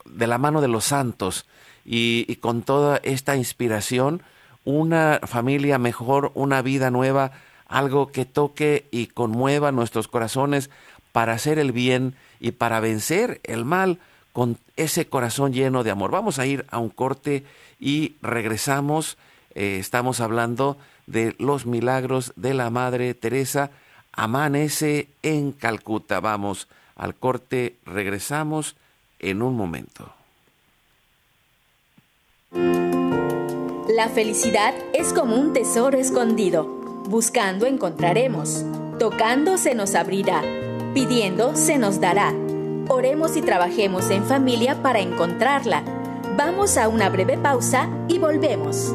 [0.04, 1.46] de la mano de los santos
[1.84, 4.22] y, y con toda esta inspiración
[4.64, 7.32] una familia mejor, una vida nueva,
[7.66, 10.70] algo que toque y conmueva nuestros corazones
[11.12, 13.98] para hacer el bien y para vencer el mal
[14.32, 16.10] con ese corazón lleno de amor.
[16.10, 17.44] Vamos a ir a un corte
[17.78, 19.18] y regresamos.
[19.54, 23.70] Eh, estamos hablando de los milagros de la Madre Teresa.
[24.12, 26.20] Amanece en Calcuta.
[26.20, 28.76] Vamos al corte, regresamos
[29.18, 30.12] en un momento.
[33.88, 38.66] La felicidad es como un tesoro escondido Buscando encontraremos.
[38.98, 40.42] Tocando se nos abrirá.
[40.92, 42.34] Pidiendo se nos dará.
[42.88, 45.84] Oremos y trabajemos en familia para encontrarla.
[46.38, 48.94] Vamos a una breve pausa y volvemos.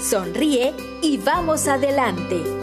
[0.00, 2.57] sonríe y vamos adelante.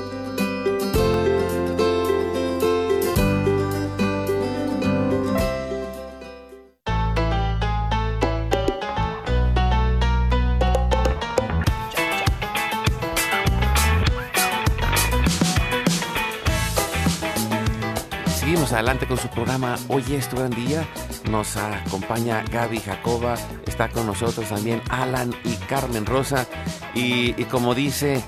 [19.03, 20.88] Con su programa Hoy es tu gran día.
[21.29, 23.36] Nos acompaña Gaby Jacoba,
[23.67, 26.47] está con nosotros también Alan y Carmen Rosa.
[26.93, 28.23] Y, como dice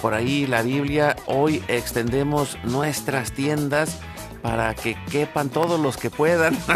[0.00, 3.98] por ahí la Biblia, hoy extendemos nuestras tiendas
[4.42, 6.56] para que quepan todos los que puedan.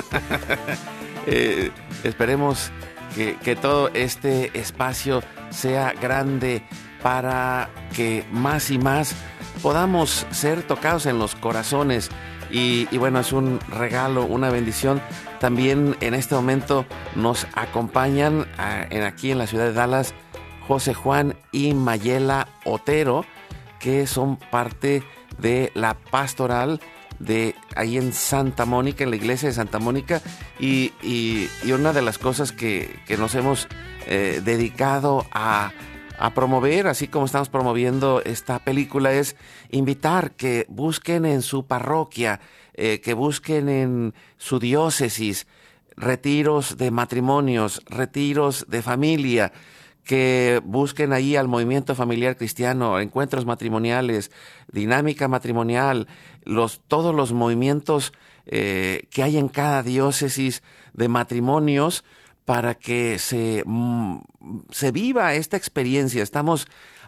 [1.26, 1.70] Eh,
[2.02, 2.72] esperemos
[3.14, 6.64] que, que, todo este espacio sea grande
[7.02, 9.14] para que más y más
[9.62, 12.10] podamos ser tocados en los corazones.
[12.50, 15.00] Y, y, bueno, es un regalo, una bendición.
[15.38, 16.84] También en este momento
[17.16, 20.14] nos acompañan ah, en, aquí en la ciudad de Dallas
[20.66, 23.24] José Juan y Mayela Otero,
[23.78, 25.02] que son parte
[25.38, 26.80] de la pastoral
[27.18, 30.22] de ahí en Santa Mónica, en la iglesia de Santa Mónica,
[30.58, 30.92] y,
[31.72, 33.68] una de las cosas que, nos hemos
[34.06, 35.72] eh, dedicado a,
[36.28, 39.36] promover, así como estamos promoviendo esta película, es
[39.70, 42.40] invitar que busquen en su parroquia,
[42.74, 45.46] eh, que busquen en su diócesis
[45.96, 49.52] retiros de matrimonios, retiros de familia,
[50.04, 54.30] que busquen ahí al movimiento familiar cristiano, encuentros matrimoniales,
[54.70, 56.06] dinámica matrimonial,
[56.44, 58.12] los, todos los movimientos
[58.46, 60.62] eh, que hay en cada diócesis
[60.92, 62.04] de matrimonios
[62.44, 64.18] para que se, mm,
[64.70, 66.22] se viva esta experiencia.
[66.22, 66.66] Estamos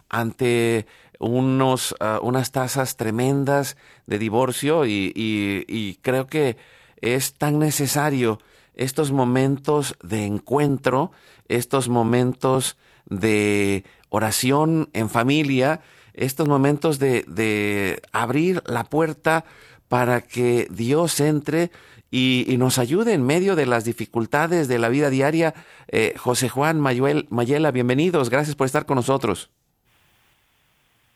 [0.09, 0.85] ante
[1.19, 6.57] unos, ah, unas tasas tremendas de divorcio y, y, creo que
[7.01, 8.39] es tan necesario
[8.75, 11.11] estos momentos de encuentro,
[11.47, 15.81] estos momentos de oración en familia,
[16.13, 19.45] estos momentos de, de abrir la puerta
[19.87, 21.71] para que Dios entre
[22.15, 25.55] y, nos ayude en medio de las dificultades de la vida diaria.
[25.87, 29.49] Eh, José Juan Mayuel, Mayela, bienvenidos, gracias por estar con nosotros.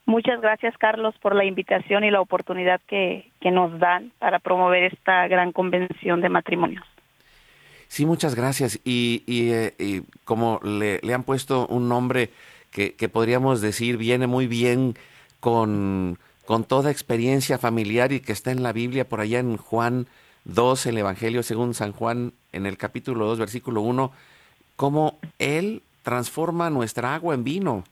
[0.08, 4.86] Muchas gracias, Carlos, por la invitación y la oportunidad que, que nos dan para promover
[4.86, 6.84] esta gran convención de matrimonios.
[7.90, 8.80] Sí, muchas gracias.
[8.84, 12.32] Y, y, eh, como le, le, han puesto un nombre
[12.72, 14.96] que, que, podríamos decir viene muy bien
[15.42, 20.08] con, con toda experiencia familiar y que está en la Biblia por allá en Juan
[20.48, 24.12] 2, el Evangelio según San Juan, en el capítulo 2, versículo 1,
[24.76, 27.84] cómo Él transforma nuestra agua en vino.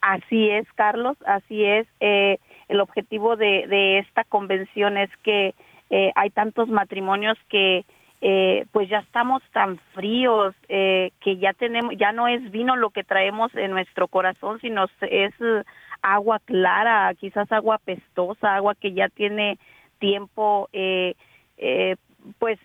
[0.00, 1.86] Así es, Carlos, así es.
[2.00, 2.38] Eh,
[2.68, 5.54] el objetivo de, de, esta convención es que
[5.90, 7.84] eh, hay tantos matrimonios que
[8.20, 13.04] eh, pues ya estamos tan fríos que ya tenemos, ya no es vino lo que
[13.04, 15.34] traemos en nuestro corazón, sino es
[16.02, 19.58] agua clara, quizás agua pestosa, agua que ya tiene
[19.98, 20.68] tiempo,
[22.38, 22.58] pues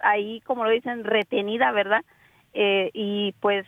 [0.00, 2.04] ahí, como lo dicen, retenida, ¿verdad?
[2.54, 3.66] y pues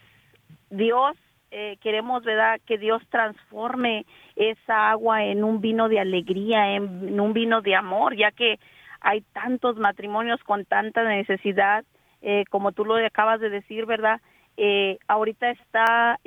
[0.70, 1.16] Dios
[1.52, 4.06] eh, queremos, ¿verdad?, que Dios transforme
[4.36, 8.60] esa agua en un vino de alegría, en, un vino de amor, ya que
[9.00, 11.84] hay tantos matrimonios con tanta necesidad,
[12.22, 14.20] eh, como tú lo acabas de decir, ¿verdad?
[14.56, 16.20] Eh, ahorita está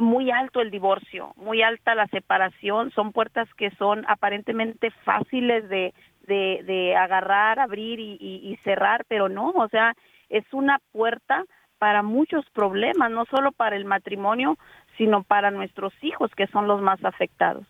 [0.00, 5.94] muy alto el divorcio, muy alta la separación, son puertas que son aparentemente fáciles de,
[6.26, 9.94] de, agarrar, abrir y, y cerrar, pero no, o sea,
[10.28, 11.44] es una puerta
[11.78, 14.58] para muchos problemas, no solo para el matrimonio,
[14.96, 17.66] sino para nuestros hijos, que son los más afectados.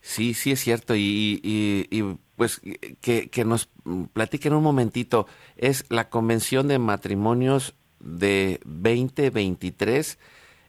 [0.00, 0.94] Sí, sí es cierto.
[0.94, 2.60] Y, y, pues
[3.00, 3.68] que, que, nos
[4.12, 5.26] platiquen un momentito.
[5.56, 10.18] Es la Convención de Matrimonios de 2023.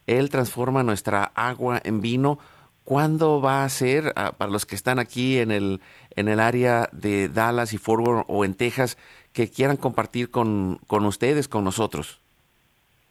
[0.08, 2.40] Él transforma nuestra agua en vino.
[2.90, 5.80] ¿Cuándo va a ser, ah, para los que están aquí en el,
[6.16, 8.98] en el área de Dallas y Fort Worth o en Texas,
[9.32, 12.20] que quieran compartir con, con ustedes, con nosotros?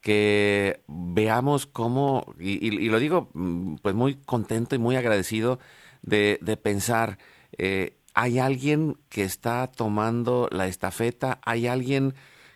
[0.00, 5.58] que veamos cómo, y, lo digo mm, pues muy contento y muy agradecido
[6.02, 7.18] de, pensar,
[7.56, 12.14] eh, hay alguien que está tomando la estafeta, hay alguien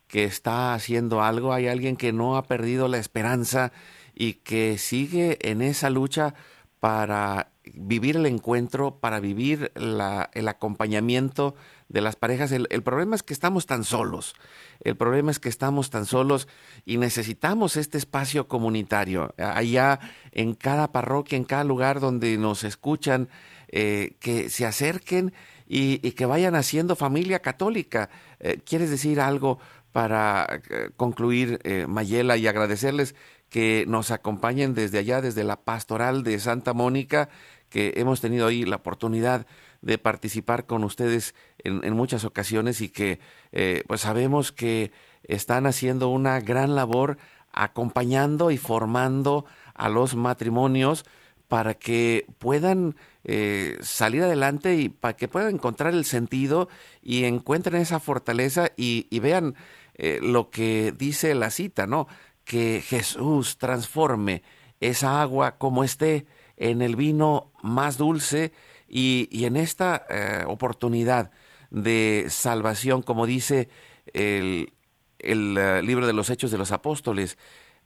[0.09, 3.73] que está haciendo algo, hay alguien que no ha perdido la esperanza
[4.15, 6.35] y que sigue en esa lucha
[6.79, 11.55] para vivir el encuentro, para vivir el acompañamiento
[11.89, 12.53] de las parejas.
[12.53, 14.35] El, problema es que estamos tan solos.
[14.81, 16.49] El problema es que estamos tan solos
[16.85, 19.35] y necesitamos este espacio comunitario.
[19.39, 20.01] Allá
[20.33, 23.29] en cada parroquia, en cada lugar donde nos escuchan,
[23.69, 25.33] eh, que se acerquen
[25.67, 28.11] y, que vayan haciendo familia católica.
[28.41, 29.59] Eh, ¿Quieres decir algo
[29.95, 33.15] para eh, concluir, Mayela, y agradecerles
[33.49, 37.31] que nos acompañen desde allá, desde la pastoral de Santa Mónica?
[37.75, 39.49] que hemos tenido ahí la oportunidad
[39.83, 43.19] de participar con ustedes en, muchas ocasiones y que
[43.51, 44.93] eh, pues sabemos que
[45.25, 47.19] están haciendo una gran labor
[47.51, 51.05] acompañando y formando a los matrimonios
[51.49, 56.69] para que puedan eh, salir adelante y para que puedan encontrar el sentido
[57.03, 59.57] y encuentren esa fortaleza y, vean
[59.95, 62.09] eh, lo que dice la cita, ¿no?
[62.45, 64.43] Que Jesús transforme
[64.81, 66.27] esa agua como esté
[66.57, 68.53] en el vino más dulce
[68.89, 71.31] y, en esta eh, oportunidad
[71.71, 73.69] de salvación, como dice
[74.13, 74.73] el,
[75.19, 77.39] eh, libro de los Hechos de los Apóstoles,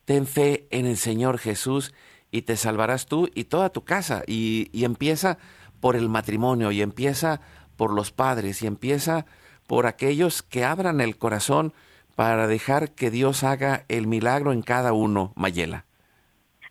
[0.05, 1.95] ten fe en el Señor Jesús
[2.31, 4.23] y te salvarás tú y toda tu casa.
[4.27, 5.39] Y, empieza
[5.81, 7.41] por el matrimonio y empieza
[7.77, 9.27] por los padres y empieza
[9.67, 11.73] por aquellos que abran el corazón
[12.19, 15.85] para dejar que Dios haga el milagro en cada uno, Mayela.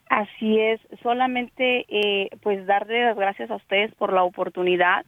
[0.09, 5.05] Así es, solamente eh, pues darle las gracias a ustedes por la oportunidad,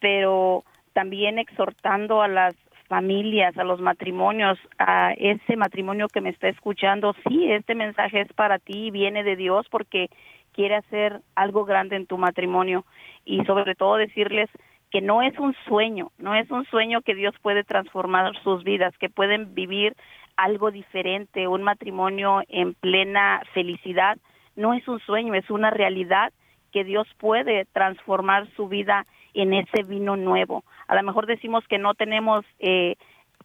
[0.00, 0.64] pero
[0.94, 2.54] también exhortando a las
[2.88, 8.32] familias, a los matrimonios, a ese matrimonio que me está escuchando, sí, este mensaje es
[8.32, 10.08] para ti, viene de Dios porque
[10.54, 12.86] quiere hacer algo grande en tu matrimonio
[13.26, 14.48] y sobre todo decirles
[14.90, 18.96] que no es un sueño, no es un sueño que Dios puede transformar sus vidas,
[18.98, 19.94] que pueden vivir
[20.36, 24.18] algo diferente, un matrimonio en plena felicidad,
[24.56, 26.32] no es un sueño, es una realidad
[26.72, 30.64] que Dios puede transformar su vida en ese vino nuevo.
[30.86, 32.96] A lo mejor decimos que no tenemos eh,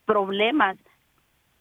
[0.05, 0.77] problemas,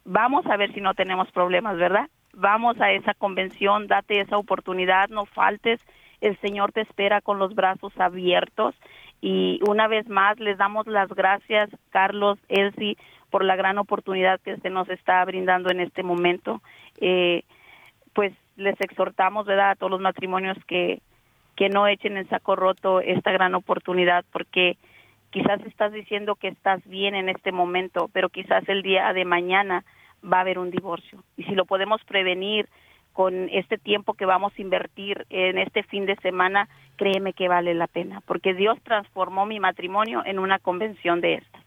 [0.04, 2.08] vamos a ver si no tenemos problemas, ¿verdad?
[2.34, 5.80] Vamos a esa convención, date esa oportunidad, no faltes,
[6.20, 8.74] el Señor te espera con los brazos abiertos
[9.22, 12.98] y una vez más les damos las gracias, Carlos, Elsie,
[13.30, 16.60] por la gran oportunidad que se nos está brindando en este momento.
[17.00, 17.44] Eh,
[18.14, 21.00] pues les exhortamos, ¿verdad?, a todos los matrimonios que,
[21.54, 24.76] que no echen en saco roto esta gran oportunidad, porque
[25.30, 29.84] quizás estás diciendo que estás bien en este momento, pero quizás el día de mañana
[30.20, 31.22] va a haber un divorcio.
[31.36, 32.68] Y si lo podemos prevenir
[33.12, 37.74] con este tiempo que vamos a invertir en este fin de semana, créeme que vale
[37.74, 41.62] la pena, porque Dios transformó mi matrimonio en una convención de estas.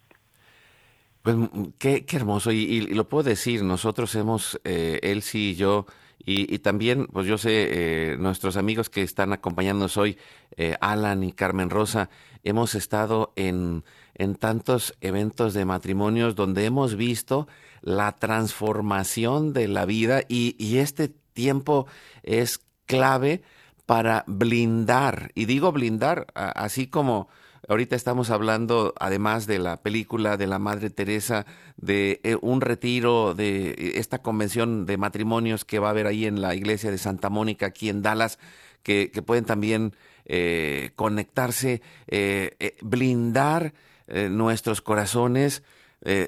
[1.21, 1.35] Pues
[1.79, 5.87] qué, hermoso, y, lo puedo decir, nosotros hemos, eh, Elsie y yo,
[6.27, 10.17] y, también, pues yo sé, eh, nuestros amigos que están acompañándonos hoy,
[10.57, 12.09] eh, Alan y Carmen Rosa,
[12.43, 13.83] hemos estado en,
[14.15, 17.47] en tantos eventos de matrimonios donde hemos visto
[17.81, 21.85] la transformación de la vida y, y este tiempo
[22.23, 23.43] es clave
[23.85, 27.29] para blindar, y digo blindar, así como
[27.67, 33.33] Ahorita estamos hablando, además de la película de la Madre Teresa, de eh, un retiro
[33.33, 37.29] de esta convención de matrimonios que va a haber ahí en la iglesia de Santa
[37.29, 38.37] Mónica, aquí en Dallas,
[38.83, 43.73] que, pueden también eh, conectarse, eh, blindar
[44.07, 45.63] nuestros corazones,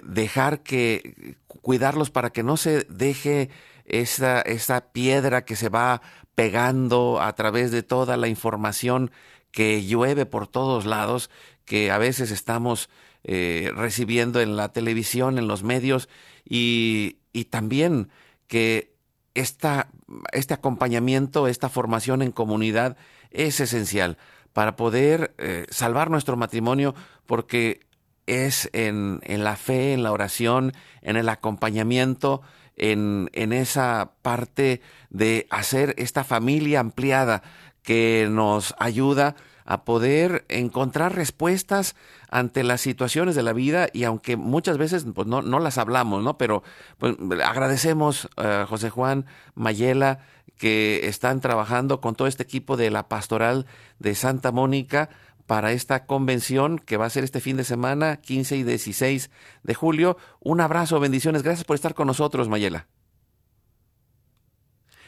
[0.04, 3.52] dejar que, cuidarlos para que no se deje
[3.88, 6.02] esa, esa piedra que se va
[6.36, 9.12] pegando a través de toda la información
[9.52, 11.32] que llueve por todos lados,
[11.66, 12.90] que a veces estamos
[13.24, 16.10] eh, recibiendo en la televisión, en los medios,
[16.48, 17.18] y,
[17.50, 18.10] también
[18.48, 18.96] que
[19.34, 19.90] esta,
[20.32, 22.98] este acompañamiento, esta formación en comunidad
[23.32, 24.18] es esencial
[24.54, 27.82] para poder eh, salvar nuestro matrimonio, porque
[28.26, 32.42] es en, en, la fe, en la oración, en el acompañamiento,
[32.78, 37.44] en, en esa parte de hacer esta familia ampliada
[37.84, 41.96] que nos ayuda a poder encontrar respuestas
[42.30, 46.24] ante las situaciones de la vida y aunque muchas veces pues, no, no las hablamos,
[46.24, 46.38] ¿no?
[46.38, 46.64] Pero
[46.98, 49.26] pues, agradecemos a José Juan
[49.56, 50.20] Mayela
[50.58, 53.66] que están trabajando con todo este equipo de la pastoral
[54.00, 55.10] de Santa Mónica
[55.48, 59.32] para esta convención que va a ser este fin de semana, 15 y 16
[59.64, 60.18] de julio.
[60.40, 61.42] Un abrazo, bendiciones.
[61.42, 62.88] Gracias por estar con nosotros, Mayela.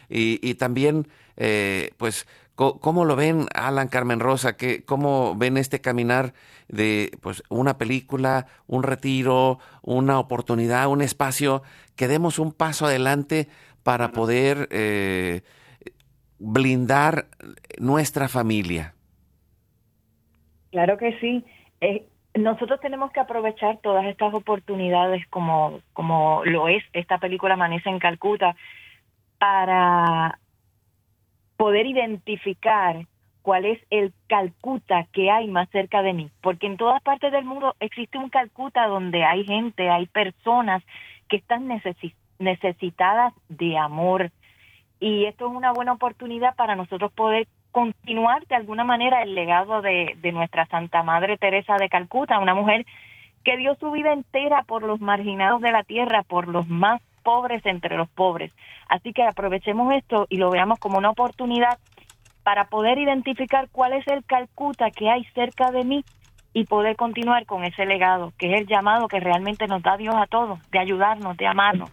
[0.10, 2.26] Y, y también, eh, pues,
[2.56, 4.58] ¿Cómo lo ven, Alan Carmen Rosa?
[4.58, 6.34] ¿Qué, ¿Cómo ven este caminar
[6.68, 11.64] de pues, una película, un retiro, una oportunidad, un espacio?
[11.96, 13.48] Que demos un paso adelante
[13.82, 15.44] para poder eh,
[16.38, 17.30] blindar
[17.78, 18.94] nuestra familia.
[20.72, 21.44] Claro que sí.
[21.82, 22.06] Eh,
[22.36, 28.00] nosotros tenemos que aprovechar todas estas oportunidades como, como lo es esta película Amanece en
[28.00, 28.56] Calcuta
[29.40, 30.40] para
[31.58, 33.06] poder identificar
[33.42, 37.46] cuál es el Calcuta que hay más cerca de mí, porque en todas partes del
[37.46, 40.84] mundo existe un Calcuta donde hay gente, hay personas
[41.28, 41.68] que están
[42.38, 44.32] necesitadas de amor.
[45.00, 49.82] Y esto es una buena oportunidad para nosotros poder continuar de alguna manera el legado
[49.82, 52.86] de, de nuestra Santa Madre Teresa de Calcuta, una mujer
[53.44, 57.66] que dio su vida entera por los marginados de la tierra, por los más pobres
[57.66, 58.52] entre los pobres.
[58.88, 61.78] Así que aprovechemos esto y lo veamos como una oportunidad
[62.44, 66.04] para poder identificar cuál es el Calcuta que hay cerca de mí
[66.54, 70.16] y poder continuar con ese legado, que es el llamado que realmente nos da Dios
[70.16, 71.92] a todos, de ayudarnos, de amarnos.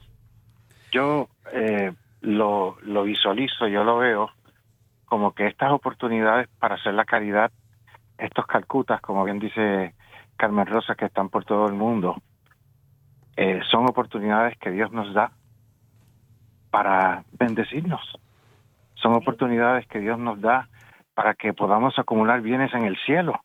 [0.93, 4.31] Yo eh, lo, lo visualizo, yo lo veo
[5.07, 7.51] como que estas oportunidades para hacer la caridad,
[8.19, 9.95] estos Calcutas, como bien dice
[10.37, 12.17] Carmen Rosa, que están por todo el mundo,
[13.37, 15.31] eh, son oportunidades que Dios nos da
[16.71, 18.03] para bendecirnos.
[18.95, 20.69] Son oportunidades que Dios nos da
[21.15, 23.41] para que podamos acumular bienes en el cielo,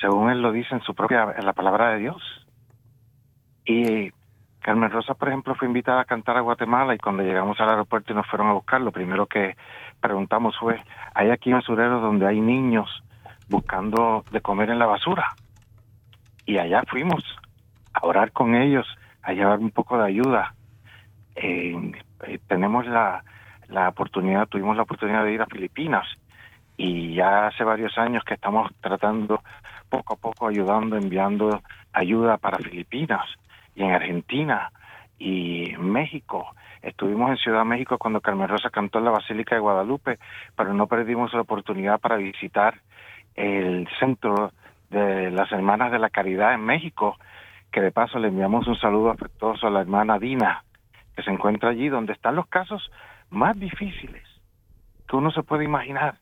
[0.00, 2.46] según él lo dice en su propia, en la palabra de Dios.
[3.64, 4.12] Y
[4.68, 8.12] Carmen Rosa, por ejemplo, fue invitada a cantar a Guatemala y cuando llegamos al aeropuerto
[8.12, 9.56] y nos fueron a buscar, lo primero que
[9.98, 10.78] preguntamos fue,
[11.14, 13.02] ¿hay aquí basureros donde hay niños
[13.48, 15.34] buscando de comer en la basura?
[16.44, 17.24] Y allá fuimos
[17.94, 18.86] a orar con ellos,
[19.22, 20.54] a llevar un poco de ayuda.
[21.34, 21.92] Eh,
[22.46, 23.24] tenemos la,
[23.68, 26.06] la oportunidad, tuvimos la oportunidad de ir a Filipinas
[26.76, 29.40] y ya hace varios años que estamos tratando
[29.88, 31.62] poco a poco ayudando, enviando
[31.94, 33.24] ayuda para Filipinas
[33.78, 34.72] y en Argentina
[35.18, 36.54] y México.
[36.82, 40.18] Estuvimos en Ciudad México cuando Carmen Rosa cantó en la Basílica de Guadalupe,
[40.56, 42.74] pero no perdimos la oportunidad para visitar
[43.36, 44.52] el centro
[44.90, 47.16] de las Hermanas de la Caridad en México,
[47.70, 50.64] que de paso le enviamos un saludo afectuoso a la hermana Dina,
[51.14, 52.90] que se encuentra allí donde están los casos
[53.30, 54.24] más difíciles
[55.08, 56.16] que uno se puede imaginar.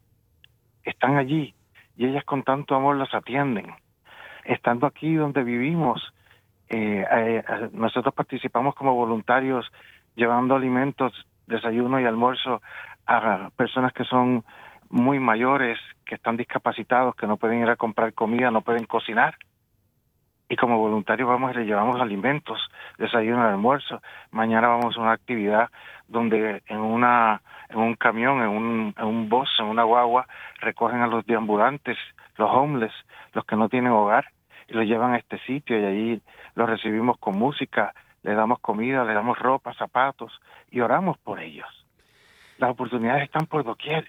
[0.85, 1.55] Están allí
[1.97, 3.67] y ellas con tanto amor las atienden.
[4.45, 6.13] Estando aquí donde vivimos,
[6.69, 9.71] eh, eh, nosotros participamos como voluntarios
[10.15, 11.13] llevando alimentos,
[11.47, 12.63] desayuno y almuerzo
[13.07, 14.45] a personas que son
[14.89, 19.37] muy mayores, que están discapacitados, que no pueden ir a comprar comida, no pueden cocinar.
[20.49, 22.61] Y como voluntarios vamos y les llevamos alimentos,
[22.99, 24.01] desayuno y almuerzo.
[24.31, 25.71] Mañana vamos a una actividad
[26.09, 30.27] donde en una en un camión, en un, en un bus, en una guagua,
[30.61, 31.99] recogen a los deambulantes,
[32.37, 32.93] los homeless,
[33.33, 34.27] los que no tienen hogar,
[34.69, 36.23] y los llevan a este sitio y allí
[36.55, 40.33] los recibimos con música, le damos comida, le damos ropa, zapatos
[40.71, 41.69] y oramos por ellos.
[42.59, 44.09] Las oportunidades están por doquier.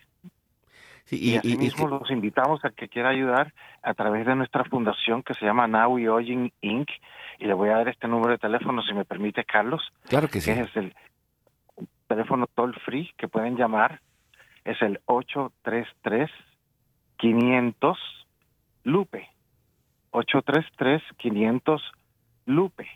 [1.12, 3.54] y, y asimismo los invitamos a que quiera ayudar
[3.84, 6.90] a través de nuestra fundación que se llama Now We Ojin Inc.
[7.40, 9.82] Y le voy a dar este número de teléfono, si me permite, Carlos.
[10.10, 10.52] Claro que sí.
[10.52, 10.96] es el
[12.08, 14.02] teléfono toll free que pueden llamar.
[14.66, 16.30] Es el 833
[17.18, 17.98] 500
[18.84, 19.30] Lupe.
[20.18, 21.82] 833 500
[22.46, 22.88] Lupe.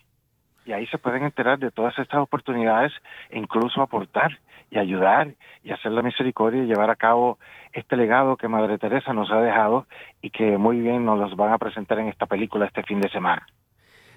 [0.65, 2.91] Y ahí se pueden enterar de todas estas oportunidades
[3.30, 7.39] e incluso aportar y ayudar y hacer la misericordia y llevar a cabo
[7.74, 9.88] este legado que Madre Teresa nos ha dejado
[10.22, 13.09] y que muy bien nos los van a presentar en esta película este fin de
[13.09, 13.45] semana.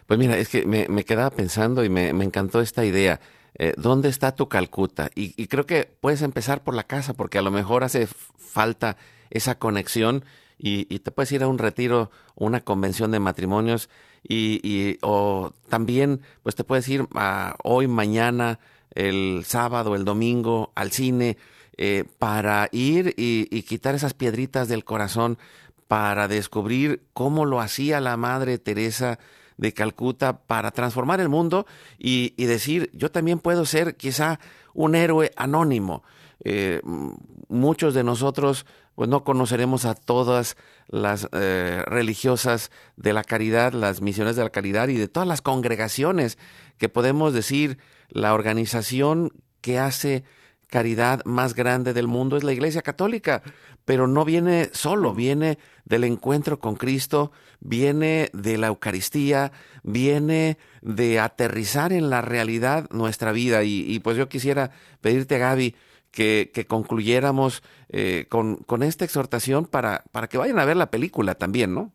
[0.06, 3.20] Pues mira, es que me, quedaba pensando y me, encantó esta idea.
[3.58, 5.08] Eh, ¿Dónde está tu Calcuta?
[5.14, 8.96] Y, creo que puedes empezar por la casa porque a lo mejor hace falta
[9.30, 10.24] esa conexión
[10.64, 13.90] y, y te puedes ir a un retiro, una convención de matrimonios
[14.26, 18.60] y, y, o también pues te puedes ir a hoy, mañana,
[18.94, 21.36] el sábado, el domingo al cine
[21.76, 25.36] eh, para ir y, y quitar esas piedritas del corazón
[25.86, 29.18] para descubrir cómo lo hacía la Madre Teresa
[29.58, 31.66] de Calcuta para transformar el mundo
[31.98, 34.40] y, y, decir, yo también puedo ser quizá
[34.72, 36.02] un héroe anónimo.
[36.42, 36.80] Eh,
[37.48, 40.56] muchos de nosotros pues no conoceremos a todas
[40.88, 45.42] las eh, religiosas de la caridad, las misiones de la caridad y de todas las
[45.42, 46.38] congregaciones
[46.78, 47.78] que podemos decir
[48.08, 50.24] la organización que hace
[50.68, 53.42] caridad más grande del mundo es la Iglesia Católica,
[53.84, 61.20] pero no viene solo, viene del encuentro con Cristo, viene de la Eucaristía, viene de
[61.20, 63.62] aterrizar en la realidad nuestra vida.
[63.62, 64.70] Y, y pues yo quisiera
[65.00, 65.76] pedirte, Gaby,
[66.14, 71.74] que, concluyéramos eh, con, esta exhortación para, para que vayan a ver la película también,
[71.74, 71.92] ¿no?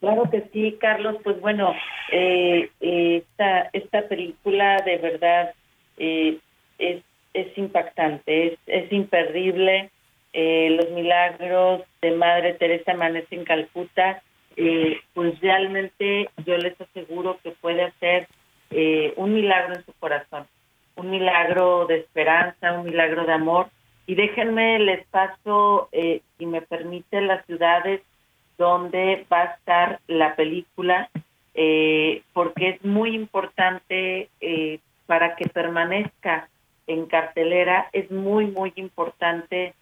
[0.00, 1.16] Claro que sí, Carlos.
[1.24, 1.72] Pues bueno,
[2.12, 5.54] eh, eh, esta, esta película de verdad
[5.96, 6.36] es,
[6.78, 9.90] es impactante, es, es imperdible.
[10.34, 14.22] los milagros de Madre Teresa Amanece en Calcuta,
[15.14, 18.28] pues realmente yo les aseguro que puede hacer
[19.16, 20.46] un milagro en su corazón
[20.96, 23.68] un milagro de esperanza, un milagro de amor.
[24.06, 28.02] Y déjenme les paso, eh, si me permite, las ciudades
[28.58, 31.10] donde va a estar la película,
[31.54, 36.48] eh, porque es muy importante eh, para que permanezca
[36.86, 39.74] en cartelera, es muy, muy importante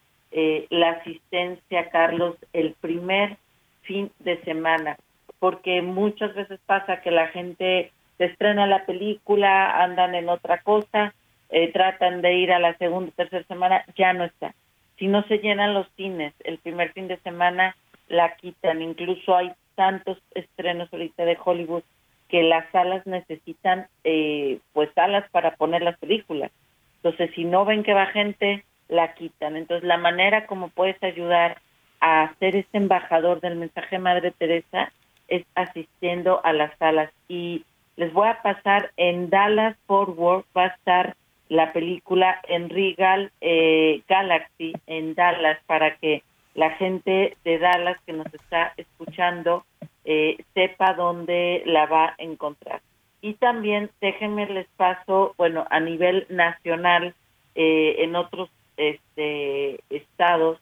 [0.71, 3.37] la asistencia, Carlos, el primer
[3.83, 4.97] fin de semana,
[5.39, 11.15] porque muchas veces pasa que la gente se estrena la película, andan en otra cosa,
[11.51, 14.55] eh, tratan de ir a la segunda tercera semana, ya no está.
[14.99, 17.77] Si no se llenan los cines el primer fin de semana,
[18.09, 18.83] la quitan.
[18.83, 21.83] Incluso hay tantos estrenos ahorita de Hollywood
[22.29, 26.51] que las salas necesitan eh, pues salas para poner las películas.
[26.97, 29.57] Entonces, si no ven que va gente, la quitan.
[29.57, 31.59] Entonces, la manera como puedes ayudar
[32.01, 34.93] a ser este embajador del mensaje Madre Teresa
[35.29, 37.11] es asistiendo a las salas.
[37.29, 37.65] Y
[37.97, 41.17] les voy a pasar en Dallas Fort Worth va a estar
[41.49, 46.23] la película en Regal eh, Galaxy en Dallas para que
[46.55, 49.65] la gente de Dallas que nos está escuchando
[50.05, 52.81] eh, sepa dónde la va a encontrar.
[53.21, 57.15] Y también déjenme les paso, bueno, a nivel nacional,
[57.55, 60.59] eh, en otros este, estados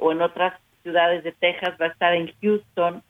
[0.00, 3.00] o en otras ciudades de Texas, va a estar en Houston,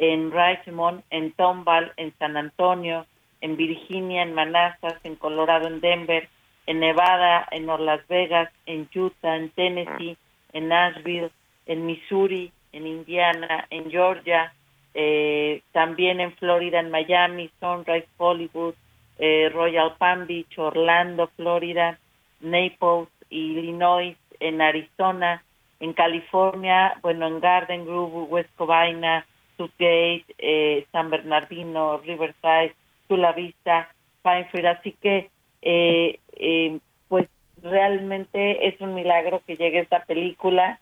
[0.00, 3.04] en Richmond, en Tomball, en San Antonio,
[3.42, 6.28] en Virginia, en Manassas, en Colorado, en Denver,
[6.66, 10.16] en Nevada, en Las Vegas, en Utah, en Tennessee,
[10.54, 11.30] en Nashville,
[11.66, 14.54] en Missouri, en Indiana, en Georgia,
[14.94, 18.74] eh, también en Florida, en Miami, Sunrise, Hollywood,
[19.18, 21.98] eh, Royal Palm Beach, Orlando, Florida,
[22.40, 25.42] Naples, Illinois, en Arizona,
[25.78, 29.26] en California, bueno, en Garden Grove, West Covina,
[29.60, 32.74] Sudgate, eh, San Bernardino, Riverside,
[33.08, 33.92] Chula Vista,
[34.22, 35.28] Pinefield, así que
[35.60, 37.28] eh, eh, pues
[37.62, 40.80] realmente es un milagro que llegue esta película,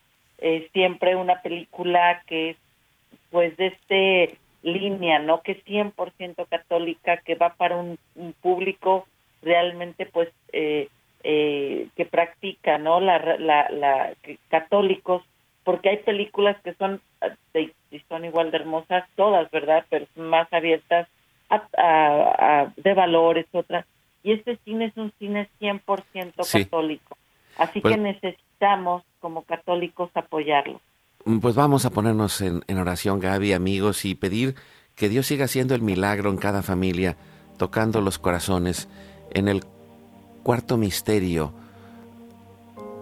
[0.72, 2.56] siempre una película que es
[3.30, 5.42] pues de este línea, ¿no?
[5.42, 7.98] Que es 100% católica, que va para un,
[8.40, 9.06] público
[9.42, 10.88] realmente pues eh,
[11.22, 13.00] eh, que practica, ¿no?
[13.00, 14.12] La, la, la
[14.48, 15.22] católicos,
[15.68, 16.98] porque hay películas que son,
[18.08, 19.84] son igual de hermosas todas, ¿verdad?
[19.90, 21.06] Pero son más abiertas
[22.78, 23.84] de valores, otras.
[24.22, 27.18] Y este cine es un cine 100% católico.
[27.58, 30.80] Así que pues necesitamos como católicos apoyarlo.
[31.42, 34.54] Pues vamos a ponernos en, en oración, Gaby, amigos, y pedir
[34.94, 37.18] que Dios siga haciendo el milagro en cada familia,
[37.58, 38.88] tocando los corazones
[39.34, 39.64] en el
[40.44, 41.52] cuarto misterio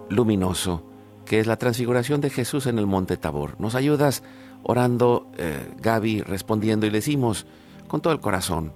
[0.09, 0.83] luminoso,
[1.27, 3.59] que es la transfiguración de Jesús en el monte Tabor.
[3.59, 4.23] Nos ayudas
[4.63, 7.45] orando, eh, Gaby, respondiendo y decimos,
[7.87, 8.73] con todo el corazón.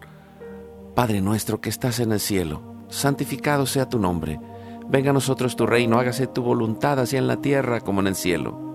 [0.95, 4.39] Padre nuestro que estás en el cielo, santificado sea tu nombre.
[4.89, 8.15] Venga a nosotros tu reino, hágase tu voluntad así en la tierra como en el
[8.15, 8.69] cielo.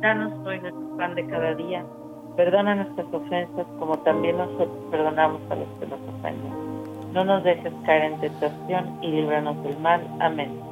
[0.00, 1.84] Danos hoy nuestro pan de cada día.
[2.36, 7.12] Perdona nuestras ofensas como también nosotros perdonamos a los que nos ofenden.
[7.12, 10.00] No nos dejes caer en tentación y líbranos del mal.
[10.18, 10.71] Amén.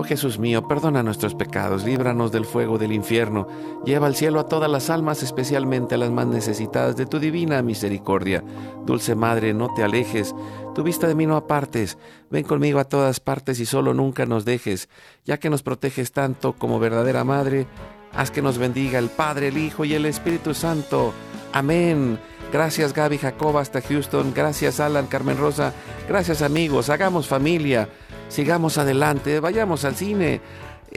[0.00, 3.46] Oh Jesús mío, perdona nuestros pecados, líbranos del fuego del infierno,
[3.84, 7.60] lleva al cielo a todas las almas, especialmente a las más necesitadas de tu divina
[7.60, 8.42] misericordia.
[8.86, 10.34] Dulce Madre, no te alejes,
[10.74, 11.98] tu vista de mí no apartes,
[12.30, 14.88] ven conmigo a todas partes y solo nunca nos dejes,
[15.26, 17.66] ya que nos proteges tanto como verdadera Madre,
[18.14, 21.12] haz que nos bendiga el Padre, el Hijo y el Espíritu Santo.
[21.52, 22.18] Amén.
[22.50, 25.74] Gracias Gaby Jacob hasta Houston, gracias Alan, Carmen Rosa,
[26.08, 27.90] gracias amigos, hagamos familia
[28.30, 30.40] sigamos adelante, vayamos al cine,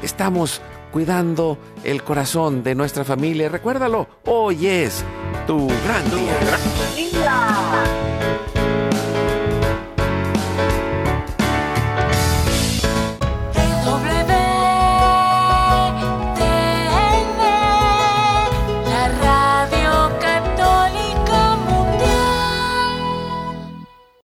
[0.01, 0.61] estamos
[0.93, 3.49] cuidando el corazón de nuestra familia.
[3.49, 5.03] Recuérdalo, hoy es
[5.45, 6.09] tu gran
[6.95, 8.03] día.